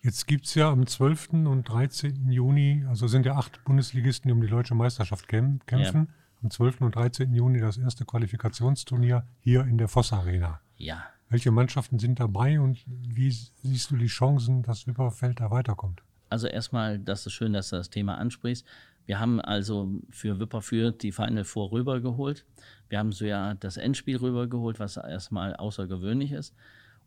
Jetzt 0.00 0.26
gibt 0.26 0.46
es 0.46 0.56
ja 0.56 0.68
am 0.68 0.88
12. 0.88 1.28
und 1.46 1.68
13. 1.68 2.28
Juni, 2.32 2.84
also 2.88 3.06
sind 3.06 3.24
ja 3.24 3.36
acht 3.36 3.62
Bundesligisten, 3.62 4.28
die 4.28 4.32
um 4.32 4.40
die 4.40 4.48
deutsche 4.48 4.74
Meisterschaft 4.74 5.28
kämpfen. 5.28 5.60
Ja. 5.70 6.06
Am 6.42 6.50
12. 6.50 6.80
und 6.80 6.96
13. 6.96 7.32
Juni 7.32 7.60
das 7.60 7.78
erste 7.78 8.04
Qualifikationsturnier 8.04 9.24
hier 9.42 9.60
in 9.64 9.78
der 9.78 9.86
Voss 9.86 10.12
Arena. 10.12 10.60
Ja. 10.76 11.04
Welche 11.28 11.52
Mannschaften 11.52 12.00
sind 12.00 12.18
dabei 12.18 12.58
und 12.58 12.82
wie 12.86 13.30
siehst 13.30 13.92
du 13.92 13.96
die 13.96 14.08
Chancen, 14.08 14.64
dass 14.64 14.88
Wipperfeld 14.88 15.38
da 15.38 15.52
weiterkommt? 15.52 16.02
Also 16.30 16.48
erstmal, 16.48 16.98
das 16.98 17.26
ist 17.26 17.34
schön, 17.34 17.52
dass 17.52 17.70
du 17.70 17.76
das 17.76 17.90
Thema 17.90 18.18
ansprichst. 18.18 18.66
Wir 19.06 19.20
haben 19.20 19.40
also 19.40 20.00
für 20.10 20.40
Wipperfürth 20.40 21.00
die 21.00 21.12
Final 21.12 21.44
Four 21.44 21.70
rübergeholt. 21.70 22.44
Wir 22.88 22.98
haben 22.98 23.12
so 23.12 23.24
ja 23.24 23.54
das 23.54 23.76
Endspiel 23.76 24.16
rübergeholt, 24.16 24.80
was 24.80 24.96
erstmal 24.96 25.54
außergewöhnlich 25.54 26.32
ist. 26.32 26.56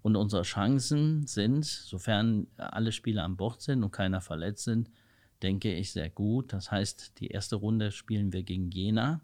Und 0.01 0.15
unsere 0.15 0.43
Chancen 0.43 1.27
sind, 1.27 1.65
sofern 1.65 2.47
alle 2.55 2.93
Spieler 2.93 3.25
an 3.25 3.35
Bord 3.35 3.61
sind 3.61 3.83
und 3.83 3.91
keiner 3.91 4.21
verletzt 4.21 4.63
sind, 4.63 4.89
denke 5.41 5.73
ich 5.73 5.91
sehr 5.91 6.09
gut. 6.09 6.53
Das 6.53 6.71
heißt, 6.71 7.19
die 7.19 7.27
erste 7.27 7.55
Runde 7.55 7.91
spielen 7.91 8.33
wir 8.33 8.43
gegen 8.43 8.71
Jena, 8.71 9.21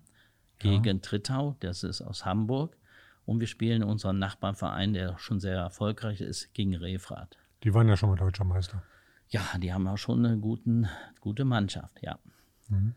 gegen 0.59 0.83
ja. 0.83 1.01
Trittau, 1.01 1.55
das 1.59 1.83
ist 1.83 2.01
aus 2.01 2.25
Hamburg. 2.25 2.77
Und 3.25 3.39
wir 3.39 3.47
spielen 3.47 3.83
unseren 3.83 4.19
Nachbarverein, 4.19 4.93
der 4.93 5.17
schon 5.17 5.39
sehr 5.39 5.55
erfolgreich 5.55 6.21
ist, 6.21 6.53
gegen 6.53 6.75
Refrath. 6.75 7.37
Die 7.63 7.73
waren 7.73 7.87
ja 7.87 7.95
schon 7.95 8.09
mal 8.09 8.15
deutscher 8.15 8.43
Meister. 8.43 8.83
Ja, 9.29 9.41
die 9.57 9.71
haben 9.71 9.87
auch 9.87 9.97
schon 9.97 10.25
eine 10.25 10.37
guten, 10.37 10.87
gute 11.19 11.45
Mannschaft, 11.45 12.01
ja. 12.01 12.19
Mhm. 12.67 12.95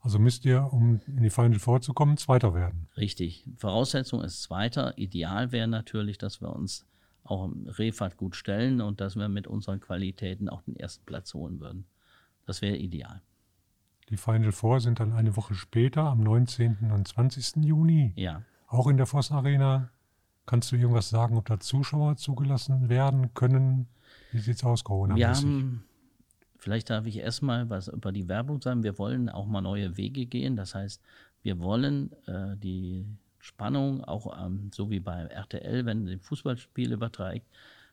Also 0.00 0.18
müsst 0.18 0.44
ihr, 0.44 0.72
um 0.72 1.00
in 1.06 1.22
die 1.22 1.30
Final 1.30 1.60
vorzukommen, 1.60 2.16
Zweiter 2.16 2.54
werden. 2.54 2.88
Richtig. 2.96 3.46
Voraussetzung 3.56 4.22
ist 4.22 4.42
Zweiter. 4.42 4.98
Ideal 4.98 5.52
wäre 5.52 5.68
natürlich, 5.68 6.18
dass 6.18 6.40
wir 6.40 6.54
uns 6.54 6.84
auch 7.22 7.44
im 7.44 7.68
Refat 7.68 8.16
gut 8.16 8.34
stellen 8.34 8.80
und 8.80 9.00
dass 9.00 9.14
wir 9.14 9.28
mit 9.28 9.46
unseren 9.46 9.78
Qualitäten 9.78 10.48
auch 10.48 10.62
den 10.62 10.74
ersten 10.74 11.04
Platz 11.04 11.34
holen 11.34 11.60
würden. 11.60 11.86
Das 12.52 12.60
wäre 12.60 12.76
ideal. 12.76 13.22
Die 14.10 14.18
Final 14.18 14.52
Four 14.52 14.80
sind 14.80 15.00
dann 15.00 15.14
eine 15.14 15.38
Woche 15.38 15.54
später, 15.54 16.02
am 16.02 16.20
19. 16.22 16.90
und 16.92 17.08
20. 17.08 17.64
Juni. 17.64 18.12
Ja. 18.14 18.42
Auch 18.66 18.88
in 18.88 18.98
der 18.98 19.06
Voss 19.06 19.32
Arena. 19.32 19.88
Kannst 20.44 20.70
du 20.70 20.76
irgendwas 20.76 21.08
sagen, 21.08 21.38
ob 21.38 21.46
da 21.46 21.58
Zuschauer 21.58 22.16
zugelassen 22.16 22.90
werden 22.90 23.32
können? 23.32 23.88
Wie 24.32 24.38
sieht 24.40 24.56
es 24.56 24.64
aus, 24.64 24.84
corona 24.84 25.14
-mäßig? 25.14 25.18
Wir 25.18 25.28
haben 25.28 25.84
Vielleicht 26.58 26.90
darf 26.90 27.06
ich 27.06 27.16
erstmal 27.16 27.70
was 27.70 27.88
über 27.88 28.12
die 28.12 28.28
Werbung 28.28 28.60
sagen. 28.60 28.82
Wir 28.82 28.98
wollen 28.98 29.30
auch 29.30 29.46
mal 29.46 29.62
neue 29.62 29.96
Wege 29.96 30.26
gehen. 30.26 30.54
Das 30.54 30.74
heißt, 30.74 31.00
wir 31.42 31.58
wollen 31.58 32.12
äh, 32.26 32.54
die 32.58 33.06
Spannung, 33.38 34.04
auch 34.04 34.44
ähm, 34.44 34.70
so 34.74 34.90
wie 34.90 35.00
bei 35.00 35.22
RTL, 35.22 35.86
wenn 35.86 36.06
ein 36.06 36.20
Fußballspiel 36.20 36.92
überträgt, 36.92 37.46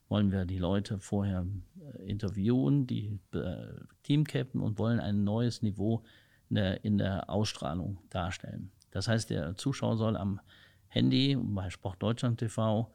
wollen 0.09 0.31
wir 0.31 0.45
die 0.45 0.57
Leute 0.57 0.99
vorher 0.99 1.45
äh, 1.79 2.09
interviewen, 2.09 2.87
die 2.87 3.19
äh, 3.33 3.67
Teamcaptain 4.03 4.61
und 4.61 4.77
wollen 4.77 4.99
ein 4.99 5.23
neues 5.23 5.61
Niveau 5.61 6.03
in 6.49 6.97
der, 6.97 7.29
Ausstrahlung 7.29 7.99
darstellen. 8.09 8.71
Das 8.89 9.07
heißt, 9.07 9.29
der 9.29 9.55
Zuschauer 9.55 9.97
soll 9.97 10.17
am 10.17 10.41
Handy 10.87 11.37
bei 11.39 11.69
Sport 11.69 12.01
Deutschland 12.01 12.39
TV 12.39 12.91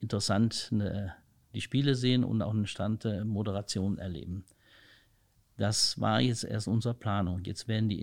interessant 0.00 0.68
eine, 0.70 1.14
die 1.54 1.62
Spiele 1.62 1.94
sehen 1.94 2.24
und 2.24 2.42
auch 2.42 2.52
eine 2.52 2.66
Stand 2.66 3.04
der 3.04 3.24
Moderation 3.24 3.96
erleben. 3.96 4.44
Das 5.56 5.98
war 5.98 6.20
jetzt 6.20 6.44
erst 6.44 6.68
unsere 6.68 6.92
Planung. 6.94 7.42
Jetzt 7.44 7.68
werden 7.68 7.88
die 7.88 8.02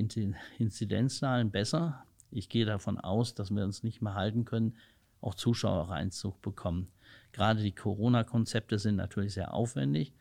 Inzidenzzahlen 0.57 1.51
besser. 1.51 2.03
Ich 2.31 2.50
gehe 2.50 2.65
davon 2.65 2.98
aus, 2.98 3.36
dass 3.36 3.51
wir 3.51 3.63
uns 3.63 3.83
nicht 3.83 4.01
mehr 4.01 4.15
halten 4.15 4.45
können, 4.45 4.77
auch 5.19 5.36
Zuschauer 5.36 5.89
reinzubekommen. 5.89 6.88
Gerade 7.33 7.61
die 7.61 7.71
Corona-Konzepte 7.71 8.79
sind 8.79 8.97
natürlich 8.97 9.33
sehr 9.33 9.53
aufwendig. 9.53 10.13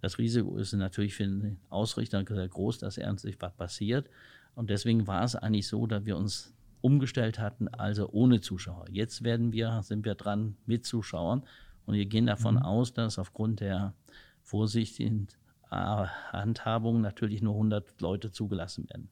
Das 0.00 0.18
Risiko 0.18 0.56
ist 0.56 0.72
natürlich 0.74 1.14
für 1.14 1.24
den 1.24 1.58
Ausrichter 1.70 2.24
sehr 2.24 2.48
groß, 2.48 2.78
dass 2.78 2.98
ernstlich 2.98 3.36
was 3.40 3.52
passiert. 3.54 4.08
Und 4.54 4.70
deswegen 4.70 5.06
war 5.06 5.24
es 5.24 5.34
eigentlich 5.34 5.66
so, 5.68 5.86
dass 5.86 6.04
wir 6.04 6.16
uns 6.16 6.54
umgestellt 6.80 7.38
hatten, 7.38 7.68
also 7.68 8.08
ohne 8.10 8.40
Zuschauer. 8.40 8.86
Jetzt 8.90 9.24
werden 9.24 9.52
wir, 9.52 9.82
sind 9.82 10.04
wir 10.04 10.14
dran 10.14 10.56
mit 10.66 10.84
Zuschauern 10.84 11.44
und 11.86 11.94
wir 11.94 12.06
gehen 12.06 12.26
davon 12.26 12.56
mhm. 12.56 12.62
aus, 12.62 12.92
dass 12.92 13.18
aufgrund 13.18 13.60
der 13.60 13.94
vorsichtigen 14.42 15.28
Handhabung 15.70 17.00
natürlich 17.00 17.42
nur 17.42 17.54
100 17.54 18.00
Leute 18.00 18.30
zugelassen 18.30 18.88
werden. 18.88 19.10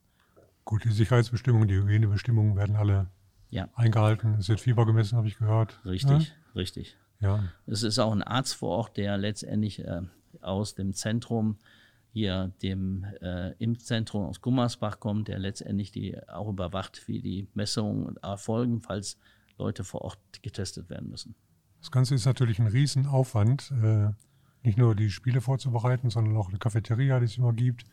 Gut, 0.64 0.84
die 0.84 0.90
Sicherheitsbestimmungen, 0.90 1.68
die 1.68 1.76
Hygienebestimmungen 1.76 2.56
werden 2.56 2.76
alle 2.76 3.08
ja. 3.50 3.68
eingehalten. 3.74 4.34
Es 4.38 4.48
wird 4.48 4.60
Fieber 4.60 4.86
gemessen, 4.86 5.16
habe 5.16 5.28
ich 5.28 5.38
gehört. 5.38 5.80
Richtig, 5.84 6.28
ja? 6.28 6.34
richtig. 6.54 6.96
Ja. 7.20 7.44
Es 7.66 7.82
ist 7.82 7.98
auch 7.98 8.12
ein 8.12 8.22
Arzt 8.22 8.54
vor 8.54 8.70
Ort, 8.70 8.96
der 8.96 9.16
letztendlich 9.16 9.80
äh, 9.80 10.02
aus 10.40 10.74
dem 10.74 10.92
Zentrum 10.92 11.58
hier 12.12 12.52
dem 12.62 13.04
äh, 13.20 13.52
Impfzentrum 13.58 14.24
aus 14.24 14.40
Gummersbach 14.40 15.00
kommt, 15.00 15.28
der 15.28 15.38
letztendlich 15.38 15.92
die 15.92 16.16
auch 16.28 16.48
überwacht, 16.48 17.06
wie 17.08 17.20
die 17.20 17.48
Messungen 17.54 18.16
erfolgen, 18.22 18.80
falls 18.80 19.18
Leute 19.58 19.84
vor 19.84 20.02
Ort 20.02 20.18
getestet 20.42 20.88
werden 20.88 21.10
müssen. 21.10 21.34
Das 21.80 21.90
Ganze 21.90 22.14
ist 22.14 22.24
natürlich 22.24 22.58
ein 22.58 22.66
Riesenaufwand. 22.66 23.70
Äh, 23.82 24.10
nicht 24.62 24.78
nur 24.78 24.94
die 24.94 25.10
Spiele 25.10 25.40
vorzubereiten, 25.40 26.10
sondern 26.10 26.36
auch 26.36 26.48
eine 26.48 26.58
Cafeteria, 26.58 27.20
die 27.20 27.26
es 27.26 27.38
immer 27.38 27.52
gibt. 27.52 27.84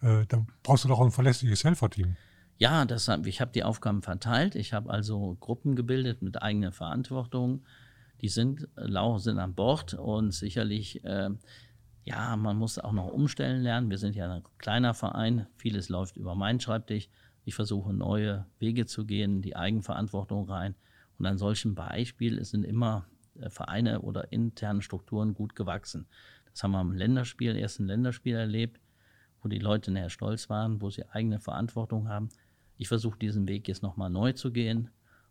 Äh, 0.00 0.26
da 0.26 0.44
brauchst 0.62 0.84
du 0.84 0.88
doch 0.88 0.98
auch 0.98 1.04
ein 1.04 1.12
verlässliches 1.12 1.62
Helferteam. 1.64 2.16
Ja, 2.58 2.84
das, 2.84 3.08
ich 3.24 3.40
habe 3.40 3.52
die 3.52 3.62
Aufgaben 3.62 4.02
verteilt. 4.02 4.54
Ich 4.54 4.72
habe 4.72 4.90
also 4.90 5.36
Gruppen 5.38 5.76
gebildet 5.76 6.22
mit 6.22 6.42
eigener 6.42 6.72
Verantwortung. 6.72 7.62
Die 8.20 8.28
sind, 8.28 8.66
sind 9.16 9.38
an 9.38 9.54
Bord 9.54 9.94
und 9.94 10.32
sicherlich, 10.32 11.04
äh, 11.04 11.30
ja, 12.04 12.36
man 12.36 12.56
muss 12.56 12.78
auch 12.78 12.92
noch 12.92 13.08
umstellen 13.08 13.62
lernen. 13.62 13.90
Wir 13.90 13.98
sind 13.98 14.16
ja 14.16 14.32
ein 14.32 14.42
kleiner 14.58 14.94
Verein. 14.94 15.46
Vieles 15.56 15.88
läuft 15.88 16.16
über 16.16 16.34
meinen 16.34 16.60
Schreibtisch. 16.60 17.08
Ich 17.44 17.54
versuche 17.54 17.92
neue 17.92 18.46
Wege 18.58 18.86
zu 18.86 19.04
gehen, 19.04 19.42
die 19.42 19.56
Eigenverantwortung 19.56 20.48
rein. 20.48 20.74
Und 21.18 21.26
an 21.26 21.38
solchen 21.38 21.74
Beispiel 21.74 22.42
sind 22.44 22.64
immer 22.64 23.06
äh, 23.34 23.50
Vereine 23.50 24.00
oder 24.00 24.32
interne 24.32 24.82
Strukturen 24.82 25.34
gut 25.34 25.54
gewachsen. 25.54 26.06
Das 26.50 26.62
haben 26.62 26.72
wir 26.72 26.80
im 26.80 26.92
Länderspiel, 26.92 27.56
ersten 27.56 27.86
Länderspiel 27.86 28.36
erlebt, 28.36 28.80
wo 29.42 29.48
die 29.48 29.58
Leute 29.58 29.90
näher 29.90 30.10
stolz 30.10 30.48
waren, 30.48 30.80
wo 30.80 30.90
sie 30.90 31.08
eigene 31.10 31.38
Verantwortung 31.38 32.08
haben. 32.08 32.30
Ich 32.78 32.88
versuche 32.88 33.18
diesen 33.18 33.46
Weg 33.46 33.68
jetzt 33.68 33.82
nochmal 33.82 34.10
neu 34.10 34.32
zu 34.32 34.52
gehen 34.52 34.90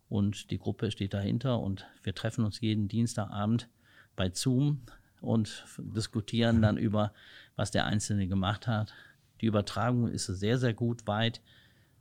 und 0.10 0.52
die 0.52 0.58
Gruppe 0.58 0.92
steht 0.92 1.14
dahinter 1.14 1.60
und 1.60 1.86
wir 2.04 2.14
treffen 2.14 2.46
uns 2.46 2.62
jeden 2.62 2.88
Dienstagabend 2.88 3.70
bei 4.16 4.32
Zoom 4.34 4.82
und 5.22 5.66
diskutieren 5.78 6.62
dann 6.62 6.78
über, 6.78 7.12
was 7.56 7.72
der 7.72 7.86
Einzelne 7.86 8.28
gemacht 8.28 8.68
hat. 8.68 8.94
Die 9.42 9.48
Übertragung 9.48 10.08
ist 10.08 10.26
sehr, 10.28 10.58
sehr 10.58 10.74
gut 10.74 11.08
weit. 11.08 11.42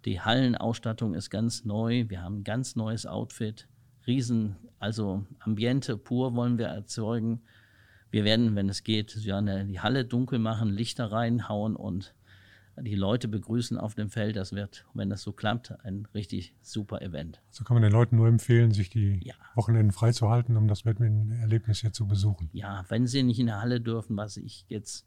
Die 0.04 0.20
Hallenausstattung 0.20 1.14
ist 1.14 1.30
ganz 1.30 1.64
neu. 1.64 2.04
Wir 2.08 2.23
haben 2.23 2.40
ein 2.40 2.44
ganz 2.44 2.76
neues 2.76 3.06
Outfit. 3.06 3.66
Riesen, 4.06 4.56
also 4.78 5.26
Ambiente 5.40 5.96
pur 5.96 6.34
wollen 6.34 6.58
wir 6.58 6.66
erzeugen. 6.66 7.40
Wir 8.11 8.25
werden, 8.25 8.54
wenn 8.54 8.68
es 8.68 8.84
geht, 8.84 9.16
die 9.25 9.80
Halle 9.80 10.04
dunkel 10.04 10.38
machen, 10.38 10.68
Lichter 10.70 11.11
reinhauen 11.11 11.75
und 11.75 12.14
die 12.80 12.94
Leute 12.94 13.28
begrüßen 13.28 13.78
auf 13.78 13.94
dem 13.94 14.10
Feld. 14.10 14.36
Das 14.36 14.52
wird, 14.52 14.84
wenn 14.94 15.10
das 15.10 15.22
so 15.22 15.32
klappt, 15.32 15.72
ein 15.84 16.08
richtig 16.14 16.54
super 16.62 17.02
Event. 17.02 17.40
So 17.50 17.64
kann 17.64 17.74
man 17.74 17.82
den 17.82 17.92
Leuten 17.92 18.16
nur 18.16 18.28
empfehlen, 18.28 18.72
sich 18.72 18.90
die 18.90 19.20
ja. 19.22 19.34
Wochenenden 19.54 19.92
freizuhalten, 19.92 20.56
um 20.56 20.66
das 20.66 20.82
Badminton-Erlebnis 20.82 21.80
hier 21.80 21.92
zu 21.92 22.06
besuchen. 22.06 22.50
Ja, 22.52 22.84
wenn 22.88 23.06
sie 23.06 23.22
nicht 23.22 23.38
in 23.38 23.46
der 23.46 23.60
Halle 23.60 23.80
dürfen, 23.80 24.16
was 24.16 24.36
ich 24.36 24.64
jetzt 24.68 25.06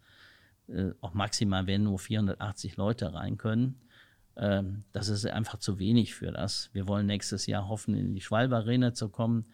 äh, 0.68 0.92
auch 1.02 1.14
maximal, 1.14 1.68
wenn 1.68 1.84
nur 1.84 2.00
480 2.00 2.78
Leute 2.78 3.14
rein 3.14 3.38
können, 3.38 3.82
äh, 4.36 4.64
das 4.94 5.10
ist 5.10 5.26
einfach 5.26 5.60
zu 5.60 5.80
wenig 5.80 6.16
für 6.16 6.32
das. 6.32 6.70
Wir 6.74 6.88
wollen 6.88 7.06
nächstes 7.06 7.48
Jahr 7.48 7.68
hoffen, 7.68 7.96
in 7.96 8.16
die 8.16 8.22
Schwalbe 8.22 8.56
Arena 8.56 8.94
zu 8.94 9.10
kommen, 9.10 9.46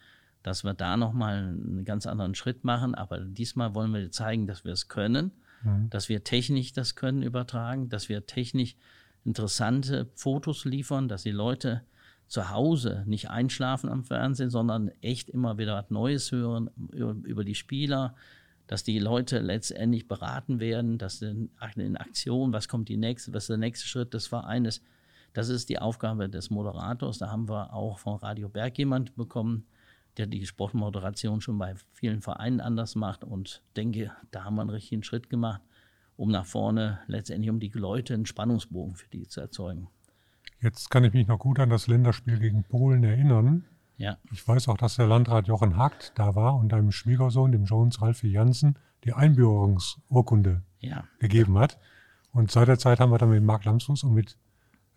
dass 0.42 0.62
wir 0.62 0.74
da 0.74 0.96
nochmal 0.96 1.38
einen 1.38 1.84
ganz 1.84 2.06
anderen 2.06 2.34
Schritt 2.34 2.64
machen. 2.64 2.94
Aber 2.94 3.18
diesmal 3.18 3.74
wollen 3.74 3.92
wir 3.92 4.10
zeigen, 4.10 4.46
dass 4.46 4.64
wir 4.64 4.72
es 4.72 4.88
können 4.88 5.32
mhm. 5.64 5.90
dass 5.90 6.08
wir 6.08 6.24
technisch 6.24 6.72
das 6.72 6.94
können 6.94 7.22
übertragen, 7.22 7.88
dass 7.88 8.08
wir 8.08 8.26
technisch 8.26 8.76
interessante 9.24 10.10
Fotos 10.14 10.64
liefern, 10.64 11.08
dass 11.08 11.22
die 11.22 11.30
Leute 11.30 11.82
zu 12.26 12.50
Hause 12.50 13.04
nicht 13.06 13.30
einschlafen 13.30 13.88
am 13.88 14.04
Fernsehen, 14.04 14.50
sondern 14.50 14.90
echt 15.00 15.28
immer 15.28 15.58
wieder 15.58 15.76
was 15.76 15.90
Neues 15.90 16.32
hören 16.32 16.70
über 16.90 17.44
die 17.44 17.54
Spieler, 17.54 18.14
dass 18.66 18.82
die 18.82 18.98
Leute 18.98 19.40
letztendlich 19.40 20.08
beraten 20.08 20.58
werden, 20.58 20.96
dass 20.98 21.20
in 21.20 21.50
Aktion, 21.96 22.52
was 22.52 22.68
kommt 22.68 22.88
die 22.88 22.96
nächste, 22.96 23.32
was 23.34 23.44
ist 23.44 23.50
der 23.50 23.58
nächste 23.58 23.86
Schritt 23.86 24.14
des 24.14 24.26
Vereines. 24.26 24.82
Das 25.34 25.48
ist 25.48 25.68
die 25.68 25.78
Aufgabe 25.78 26.28
des 26.28 26.48
Moderators. 26.50 27.18
Da 27.18 27.30
haben 27.30 27.48
wir 27.48 27.74
auch 27.74 27.98
von 27.98 28.16
Radio 28.16 28.48
Berg 28.48 28.78
jemand 28.78 29.14
bekommen, 29.16 29.66
der 30.16 30.26
die 30.26 30.46
Sportmoderation 30.46 31.40
schon 31.40 31.58
bei 31.58 31.74
vielen 31.92 32.20
Vereinen 32.20 32.60
anders 32.60 32.94
macht 32.94 33.24
und 33.24 33.62
denke, 33.76 34.12
da 34.30 34.44
haben 34.44 34.56
wir 34.56 34.62
einen 34.62 34.70
richtigen 34.70 35.02
Schritt 35.02 35.28
gemacht, 35.28 35.60
um 36.16 36.30
nach 36.30 36.46
vorne 36.46 37.00
letztendlich 37.06 37.50
um 37.50 37.60
die 37.60 37.70
Leute 37.74 38.14
einen 38.14 38.26
Spannungsbogen 38.26 38.94
für 38.94 39.08
die 39.08 39.26
zu 39.26 39.40
erzeugen. 39.40 39.88
Jetzt 40.60 40.90
kann 40.90 41.04
ich 41.04 41.12
mich 41.12 41.26
noch 41.26 41.38
gut 41.38 41.58
an 41.58 41.68
das 41.68 41.88
Länderspiel 41.88 42.38
gegen 42.38 42.64
Polen 42.64 43.04
erinnern. 43.04 43.64
Ja. 43.96 44.16
Ich 44.32 44.46
weiß 44.46 44.68
auch, 44.68 44.76
dass 44.76 44.96
der 44.96 45.06
Landrat 45.06 45.46
Jochen 45.46 45.76
Hagt 45.76 46.12
da 46.16 46.34
war 46.34 46.56
und 46.56 46.70
deinem 46.70 46.90
Schwiegersohn, 46.90 47.52
dem 47.52 47.64
Jones 47.64 48.00
Ralfi 48.00 48.28
Jansen, 48.28 48.78
die 49.04 49.12
Einbürgerungsurkunde 49.12 50.62
ja. 50.80 51.04
gegeben 51.18 51.58
hat. 51.58 51.78
Und 52.32 52.50
seit 52.50 52.68
der 52.68 52.78
Zeit 52.78 52.98
haben 52.98 53.12
wir 53.12 53.18
dann 53.18 53.30
mit 53.30 53.42
Mark 53.42 53.64
Lamsfuß 53.64 54.04
und 54.04 54.14
mit 54.14 54.36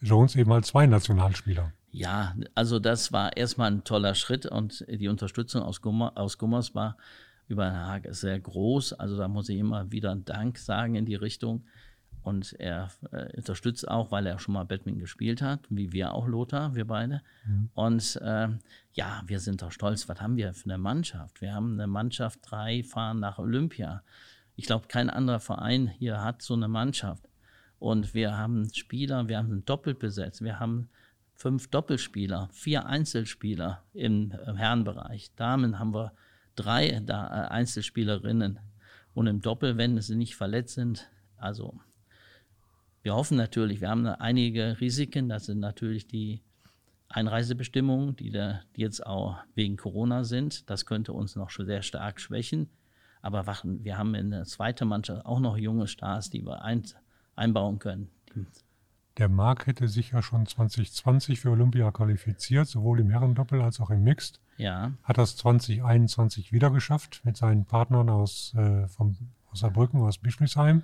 Jones 0.02 0.36
eben 0.36 0.52
halt 0.52 0.66
zwei 0.66 0.88
Nationalspieler. 0.88 1.72
Ja, 1.92 2.36
also 2.54 2.80
das 2.80 3.12
war 3.12 3.36
erstmal 3.38 3.72
ein 3.72 3.84
toller 3.84 4.14
Schritt 4.14 4.46
und 4.46 4.86
die 4.88 5.08
Unterstützung 5.08 5.64
aus, 5.64 5.82
Gummer, 5.82 6.14
aus 6.16 6.38
Gummers 6.38 6.76
war 6.76 6.98
über 7.48 7.66
den 7.66 7.76
Haag 7.76 8.08
sehr 8.12 8.40
groß. 8.40 8.94
Also 8.94 9.18
da 9.18 9.28
muss 9.28 9.50
ich 9.50 9.58
immer 9.58 9.92
wieder 9.92 10.16
Dank 10.16 10.58
sagen 10.58 10.96
in 10.96 11.06
die 11.06 11.16
Richtung. 11.16 11.64
Und 12.24 12.60
er 12.60 12.90
äh, 13.12 13.38
unterstützt 13.38 13.88
auch, 13.88 14.12
weil 14.12 14.26
er 14.28 14.38
schon 14.38 14.54
mal 14.54 14.66
Badminton 14.66 15.00
gespielt 15.00 15.42
hat, 15.42 15.62
wie 15.70 15.94
wir 15.94 16.14
auch, 16.14 16.28
Lothar, 16.28 16.76
wir 16.76 16.86
beide. 16.86 17.22
Mhm. 17.46 17.70
Und 17.74 18.20
äh, 18.22 18.50
ja, 18.92 19.24
wir 19.26 19.40
sind 19.40 19.62
doch 19.62 19.72
stolz. 19.72 20.10
Was 20.10 20.20
haben 20.20 20.36
wir 20.36 20.54
für 20.54 20.66
eine 20.66 20.78
Mannschaft? 20.78 21.40
Wir 21.40 21.54
haben 21.54 21.74
eine 21.74 21.88
Mannschaft, 21.88 22.40
drei 22.44 22.84
fahren 22.84 23.22
nach 23.22 23.40
Olympia. 23.40 24.04
Ich 24.58 24.66
glaube, 24.66 24.88
kein 24.90 25.10
anderer 25.10 25.40
Verein 25.40 25.88
hier 25.88 26.22
hat 26.22 26.42
so 26.42 26.54
eine 26.54 26.68
Mannschaft. 26.68 27.30
Und 27.80 28.14
wir 28.14 28.38
haben 28.38 28.74
Spieler, 28.74 29.30
wir 29.30 29.38
haben 29.38 29.52
ein 29.52 29.66
Doppelbesetz, 29.66 30.42
wir 30.42 30.60
haben 30.60 30.90
fünf 31.38 31.70
Doppelspieler, 31.70 32.50
vier 32.52 32.88
Einzelspieler 32.88 33.84
im 33.94 34.32
Herrenbereich. 34.32 35.32
Damen 35.36 35.78
haben 35.80 35.94
wir 35.94 36.12
drei 36.56 36.88
äh, 36.90 37.12
Einzelspielerinnen. 37.12 38.60
Und 39.14 39.28
im 39.28 39.42
Doppel, 39.42 39.78
wenn 39.78 40.02
sie 40.02 40.16
nicht 40.16 40.36
verletzt 40.36 40.76
sind, 40.76 41.10
also 41.38 41.80
wir 43.04 43.16
hoffen 43.16 43.38
natürlich, 43.38 43.82
wir 43.82 43.90
haben 43.90 44.06
einige 44.08 44.82
Risiken. 44.82 45.30
Das 45.30 45.46
sind 45.46 45.60
natürlich 45.60 46.08
die 46.08 46.42
Einreisebestimmungen, 47.08 48.16
die, 48.16 48.32
da, 48.32 48.62
die 48.76 48.82
jetzt 48.82 49.06
auch 49.06 49.38
wegen 49.54 49.78
Corona 49.78 50.24
sind. 50.24 50.70
Das 50.70 50.86
könnte 50.88 51.14
uns 51.14 51.36
noch 51.36 51.52
sehr 51.52 51.84
stark 51.84 52.20
schwächen. 52.20 52.70
Aber 53.22 53.46
wir 53.64 53.98
haben 53.98 54.16
in 54.16 54.32
der 54.32 54.46
zweiten 54.46 54.88
Mannschaft 54.88 55.26
auch 55.26 55.40
noch 55.40 55.58
junge 55.58 55.88
Stars, 55.88 56.30
die 56.32 56.46
wir 56.46 56.64
ein, 56.64 56.84
einbauen 57.36 57.78
können. 57.80 58.10
Der 59.18 59.30
Marc 59.30 59.66
hätte 59.66 59.88
sich 59.88 60.12
ja 60.12 60.22
schon 60.22 60.46
2020 60.46 61.40
für 61.40 61.50
Olympia 61.50 61.90
qualifiziert, 61.92 62.68
sowohl 62.68 63.00
im 63.00 63.10
Herrendoppel 63.10 63.62
als 63.62 63.80
auch 63.80 63.90
im 63.90 64.04
Mixed. 64.04 64.40
Ja. 64.58 64.92
Hat 65.04 65.18
das 65.18 65.38
2021 65.38 66.52
wieder 66.52 66.70
geschafft 66.70 67.22
mit 67.24 67.36
seinen 67.36 67.66
Partnern 67.66 68.10
aus, 68.10 68.54
äh, 68.56 68.88
vom, 68.88 69.18
aus 69.52 69.62
Saarbrücken, 69.62 70.02
aus 70.02 70.20
Bischmisheim. 70.20 70.84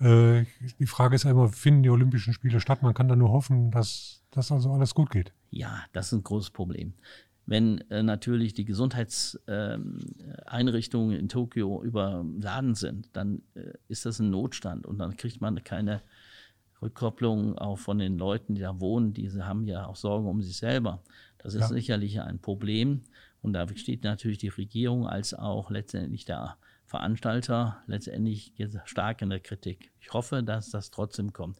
Äh, 0.00 0.44
die 0.78 0.86
Frage 0.86 1.14
ist 1.14 1.24
ja 1.24 1.30
immer, 1.30 1.48
finden 1.48 1.82
die 1.82 1.90
Olympischen 1.90 2.34
Spiele 2.34 2.60
statt? 2.60 2.82
Man 2.82 2.94
kann 2.94 3.08
da 3.08 3.16
nur 3.16 3.30
hoffen, 3.30 3.70
dass 3.70 4.22
das 4.30 4.52
also 4.52 4.72
alles 4.72 4.94
gut 4.94 5.10
geht. 5.10 5.32
Ja, 5.50 5.82
das 5.92 6.08
ist 6.08 6.12
ein 6.12 6.24
großes 6.24 6.50
Problem. 6.50 6.92
Wenn 7.46 7.78
äh, 7.90 8.02
natürlich 8.02 8.54
die 8.54 8.64
Gesundheitseinrichtungen 8.64 11.14
ähm, 11.14 11.20
in 11.20 11.28
Tokio 11.28 11.82
überladen 11.82 12.74
sind, 12.74 13.10
dann 13.12 13.42
äh, 13.54 13.74
ist 13.88 14.06
das 14.06 14.18
ein 14.18 14.30
Notstand 14.30 14.86
und 14.86 14.98
dann 14.98 15.16
kriegt 15.16 15.40
man 15.40 15.62
keine 15.62 16.02
Rückkopplung 16.84 17.58
auch 17.58 17.78
von 17.78 17.98
den 17.98 18.18
Leuten, 18.18 18.54
die 18.54 18.60
da 18.60 18.78
wohnen, 18.78 19.12
diese 19.14 19.46
haben 19.46 19.66
ja 19.66 19.86
auch 19.86 19.96
Sorgen 19.96 20.28
um 20.28 20.42
sich 20.42 20.56
selber. 20.56 21.02
Das 21.38 21.54
ist 21.54 21.62
ja. 21.62 21.68
sicherlich 21.68 22.20
ein 22.20 22.38
Problem. 22.38 23.02
Und 23.42 23.52
da 23.54 23.66
steht 23.76 24.04
natürlich 24.04 24.38
die 24.38 24.48
Regierung 24.48 25.06
als 25.06 25.34
auch 25.34 25.70
letztendlich 25.70 26.24
der 26.24 26.56
Veranstalter 26.86 27.82
letztendlich 27.86 28.52
stark 28.84 29.22
in 29.22 29.30
der 29.30 29.40
Kritik. 29.40 29.90
Ich 30.00 30.12
hoffe, 30.12 30.42
dass 30.42 30.70
das 30.70 30.90
trotzdem 30.90 31.32
kommt. 31.32 31.58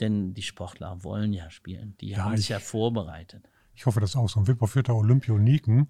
Denn 0.00 0.34
die 0.34 0.42
Sportler 0.42 1.04
wollen 1.04 1.32
ja 1.32 1.50
spielen. 1.50 1.96
Die 2.00 2.10
ja, 2.10 2.24
haben 2.24 2.36
sich 2.36 2.48
ja 2.48 2.58
vorbereitet. 2.58 3.48
Ich 3.74 3.86
hoffe, 3.86 4.00
dass 4.00 4.16
auch 4.16 4.28
so 4.28 4.40
ein 4.40 4.48
Wipperfürther 4.48 4.94
Olympioniken, 4.94 5.88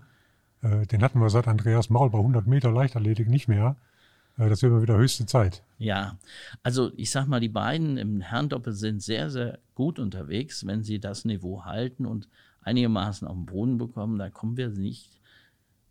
äh, 0.62 0.86
den 0.86 1.02
hatten 1.02 1.20
wir 1.20 1.30
seit 1.30 1.48
Andreas 1.48 1.90
Maul 1.90 2.10
bei 2.10 2.18
100 2.18 2.46
Meter 2.46 2.70
Leichtathletik 2.70 3.28
nicht 3.28 3.48
mehr. 3.48 3.76
Das 4.36 4.62
wird 4.62 4.72
mal 4.72 4.82
wieder 4.82 4.96
höchste 4.96 5.26
Zeit. 5.26 5.62
Ja, 5.78 6.18
also 6.62 6.92
ich 6.96 7.10
sag 7.10 7.26
mal, 7.26 7.40
die 7.40 7.48
beiden 7.48 7.96
im 7.96 8.20
Herrendoppel 8.20 8.72
sind 8.72 9.02
sehr, 9.02 9.30
sehr 9.30 9.58
gut 9.74 9.98
unterwegs, 9.98 10.66
wenn 10.66 10.82
sie 10.82 10.98
das 10.98 11.24
Niveau 11.24 11.64
halten 11.64 12.04
und 12.04 12.28
einigermaßen 12.62 13.28
auf 13.28 13.34
den 13.34 13.46
Boden 13.46 13.78
bekommen. 13.78 14.18
Da 14.18 14.30
kommen 14.30 14.56
wir 14.56 14.70
nicht, 14.70 15.20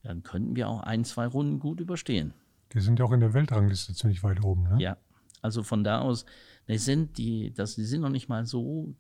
dann 0.04 0.24
könnten 0.24 0.56
wir 0.56 0.68
auch 0.68 0.82
ein, 0.82 1.06
zwei 1.06 1.26
Runden 1.26 1.60
gut 1.60 1.80
überstehen. 1.80 2.34
Die 2.74 2.80
sind 2.80 3.00
ja 3.00 3.06
auch 3.06 3.12
in 3.12 3.22
der 3.22 3.34
Weltrangliste 3.34 3.94
ziemlich 3.94 4.24
weit 4.24 4.44
oben, 4.44 4.64
ne? 4.64 4.76
Ja, 4.80 4.98
also 5.42 5.64
von 5.64 5.84
da 5.84 6.00
aus, 6.00 6.26
die 6.68 6.78
sind, 6.78 7.18
die, 7.18 7.54
das, 7.54 7.76
die 7.76 7.86
sind 7.86 8.02
noch 8.02 8.10
nicht 8.10 8.30
mal 8.30 8.46
so 8.46 8.94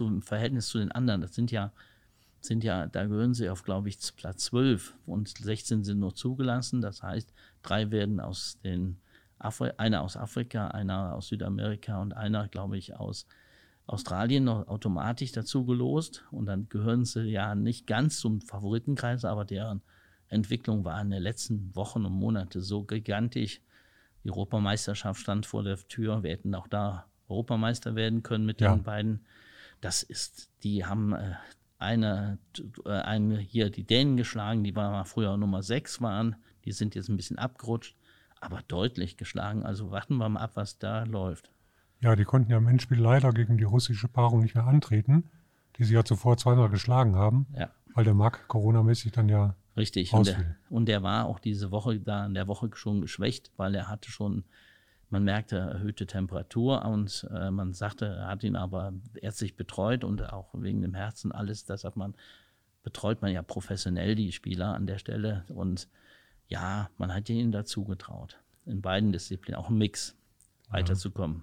im 0.00 0.22
Verhältnis 0.22 0.68
zu 0.68 0.78
den 0.78 0.92
anderen. 0.92 1.20
Das 1.20 1.34
sind 1.34 1.50
ja 1.50 1.72
sind 2.44 2.62
ja, 2.64 2.86
da 2.86 3.06
gehören 3.06 3.34
sie 3.34 3.48
auf, 3.48 3.62
glaube 3.62 3.88
ich, 3.88 3.98
Platz 4.16 4.44
12 4.44 4.94
und 5.06 5.28
16 5.28 5.84
sind 5.84 5.98
nur 5.98 6.14
zugelassen. 6.14 6.80
Das 6.80 7.02
heißt, 7.02 7.32
drei 7.64 7.90
werden 7.90 8.20
aus 8.20 8.58
den, 8.62 9.00
Afri 9.38 9.70
einer 9.76 10.02
aus 10.02 10.16
Afrika, 10.16 10.68
einer 10.68 11.14
aus 11.14 11.28
Südamerika 11.28 12.00
und 12.00 12.12
einer, 12.12 12.48
glaube 12.48 12.78
ich, 12.78 12.96
aus 12.96 13.26
Australien 13.86 14.44
noch 14.44 14.66
automatisch 14.68 15.32
dazu 15.32 15.64
gelost. 15.64 16.24
Und 16.30 16.46
dann 16.46 16.68
gehören 16.68 17.04
sie 17.04 17.24
ja 17.24 17.54
nicht 17.54 17.86
ganz 17.86 18.18
zum 18.18 18.40
Favoritenkreis, 18.40 19.24
aber 19.24 19.44
deren 19.44 19.82
Entwicklung 20.28 20.84
war 20.84 21.00
in 21.00 21.10
den 21.10 21.22
letzten 21.22 21.74
Wochen 21.76 22.04
und 22.04 22.12
Monaten 22.12 22.60
so 22.60 22.84
gigantisch. 22.84 23.60
Die 24.24 24.30
Europameisterschaft 24.30 25.20
stand 25.20 25.44
vor 25.44 25.62
der 25.62 25.76
Tür. 25.76 26.22
Wir 26.22 26.30
hätten 26.30 26.54
auch 26.54 26.68
da 26.68 27.06
Europameister 27.28 27.94
werden 27.94 28.22
können 28.22 28.46
mit 28.46 28.60
ja. 28.60 28.74
den 28.74 28.82
beiden. 28.82 29.26
Das 29.80 30.02
ist, 30.02 30.50
die 30.62 30.86
haben 30.86 31.12
äh, 31.12 31.34
eine, 31.78 32.38
äh, 32.86 32.90
eine 32.90 33.38
hier 33.38 33.68
die 33.68 33.84
Dänen 33.84 34.16
geschlagen, 34.16 34.64
die 34.64 34.74
war 34.74 35.04
früher 35.04 35.36
Nummer 35.36 35.62
6 35.62 36.00
waren. 36.00 36.36
Die 36.64 36.72
sind 36.72 36.94
jetzt 36.94 37.08
ein 37.08 37.16
bisschen 37.16 37.38
abgerutscht, 37.38 37.96
aber 38.40 38.60
deutlich 38.68 39.16
geschlagen. 39.16 39.62
Also 39.62 39.90
warten 39.90 40.16
wir 40.16 40.28
mal 40.28 40.40
ab, 40.40 40.52
was 40.54 40.78
da 40.78 41.04
läuft. 41.04 41.50
Ja, 42.00 42.16
die 42.16 42.24
konnten 42.24 42.50
ja 42.50 42.58
im 42.58 42.68
Endspiel 42.68 42.98
leider 42.98 43.32
gegen 43.32 43.56
die 43.56 43.64
russische 43.64 44.08
Paarung 44.08 44.42
nicht 44.42 44.54
mehr 44.54 44.66
antreten, 44.66 45.30
die 45.78 45.84
sie 45.84 45.94
ja 45.94 46.04
zuvor 46.04 46.36
zweimal 46.36 46.68
geschlagen 46.68 47.16
haben, 47.16 47.46
ja. 47.56 47.70
weil 47.94 48.04
der 48.04 48.14
Mark 48.14 48.46
Corona-mäßig 48.48 49.12
dann 49.12 49.28
ja. 49.28 49.54
Richtig, 49.76 50.12
und 50.12 50.28
der, 50.28 50.56
und 50.70 50.86
der, 50.86 51.02
war 51.02 51.24
auch 51.24 51.40
diese 51.40 51.72
Woche 51.72 51.98
da 51.98 52.26
in 52.26 52.34
der 52.34 52.46
Woche 52.46 52.70
schon 52.74 53.00
geschwächt, 53.00 53.50
weil 53.56 53.74
er 53.74 53.88
hatte 53.88 54.10
schon 54.10 54.44
man 55.10 55.24
merkte 55.24 55.56
erhöhte 55.56 56.06
Temperatur 56.06 56.84
und 56.84 57.28
äh, 57.32 57.50
man 57.50 57.72
sagte, 57.72 58.06
er 58.06 58.28
hat 58.28 58.42
ihn 58.42 58.56
aber 58.56 58.92
ärztlich 59.20 59.56
betreut 59.56 60.02
und 60.02 60.32
auch 60.32 60.48
wegen 60.54 60.82
dem 60.82 60.94
Herzen 60.94 61.30
alles, 61.30 61.64
das 61.64 61.84
hat 61.84 61.96
man 61.96 62.14
betreut 62.84 63.22
man 63.22 63.32
ja 63.32 63.42
professionell 63.42 64.14
die 64.14 64.30
Spieler 64.30 64.74
an 64.74 64.86
der 64.86 64.98
Stelle. 64.98 65.44
Und 65.48 65.88
ja, 66.48 66.90
man 66.98 67.12
hat 67.14 67.28
ihnen 67.28 67.52
dazu 67.52 67.84
getraut, 67.84 68.38
in 68.66 68.82
beiden 68.82 69.12
Disziplinen, 69.12 69.60
auch 69.60 69.70
im 69.70 69.78
Mix, 69.78 70.16
weiterzukommen. 70.68 71.42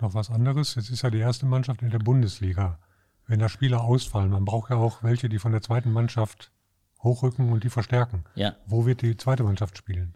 Noch 0.00 0.14
was 0.14 0.30
anderes, 0.30 0.74
jetzt 0.74 0.90
ist 0.90 1.02
ja 1.02 1.10
die 1.10 1.18
erste 1.18 1.46
Mannschaft 1.46 1.82
in 1.82 1.90
der 1.90 1.98
Bundesliga. 1.98 2.78
Wenn 3.26 3.40
da 3.40 3.48
Spieler 3.48 3.82
ausfallen, 3.82 4.30
man 4.30 4.44
braucht 4.44 4.70
ja 4.70 4.76
auch 4.76 5.02
welche, 5.02 5.28
die 5.28 5.38
von 5.38 5.52
der 5.52 5.60
zweiten 5.60 5.92
Mannschaft 5.92 6.50
hochrücken 7.02 7.52
und 7.52 7.64
die 7.64 7.70
verstärken. 7.70 8.24
Ja. 8.34 8.56
Wo 8.66 8.86
wird 8.86 9.02
die 9.02 9.16
zweite 9.16 9.44
Mannschaft 9.44 9.76
spielen? 9.76 10.14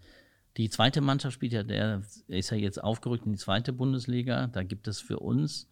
Die 0.56 0.68
zweite 0.68 1.00
Mannschaft 1.00 1.34
spielt 1.34 1.52
ja, 1.52 1.62
der 1.62 2.02
ist 2.28 2.50
ja 2.50 2.56
jetzt 2.56 2.82
aufgerückt 2.82 3.26
in 3.26 3.32
die 3.32 3.38
zweite 3.38 3.72
Bundesliga. 3.72 4.46
Da 4.48 4.62
gibt 4.62 4.86
es 4.88 5.00
für 5.00 5.18
uns, 5.18 5.68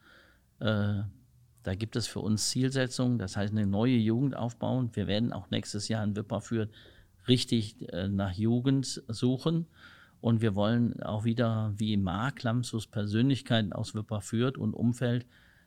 äh, 0.60 1.02
da 1.62 1.74
gibt 1.74 1.96
es 1.96 2.06
für 2.06 2.20
uns 2.20 2.50
Zielsetzungen, 2.50 3.18
das 3.18 3.36
heißt 3.36 3.52
eine 3.52 3.66
neue 3.66 3.96
Jugend 3.96 4.34
aufbauen. 4.36 4.90
Wir 4.94 5.06
werden 5.06 5.32
auch 5.32 5.50
nächstes 5.50 5.88
Jahr 5.88 6.02
in 6.02 6.16
Wipperfürth 6.16 6.70
richtig 7.28 7.92
äh, 7.92 8.08
nach 8.08 8.32
Jugend 8.32 9.02
suchen. 9.08 9.66
Und 10.20 10.42
wir 10.42 10.54
wollen 10.54 11.02
auch 11.02 11.24
wieder 11.24 11.72
wie 11.76 11.96
Mark 11.96 12.42
Lamsus 12.42 12.86
Persönlichkeiten 12.86 13.72
aus 13.72 13.94
Wipperfürth 13.94 14.58
und 14.58 14.74
Umfeld 14.74 15.26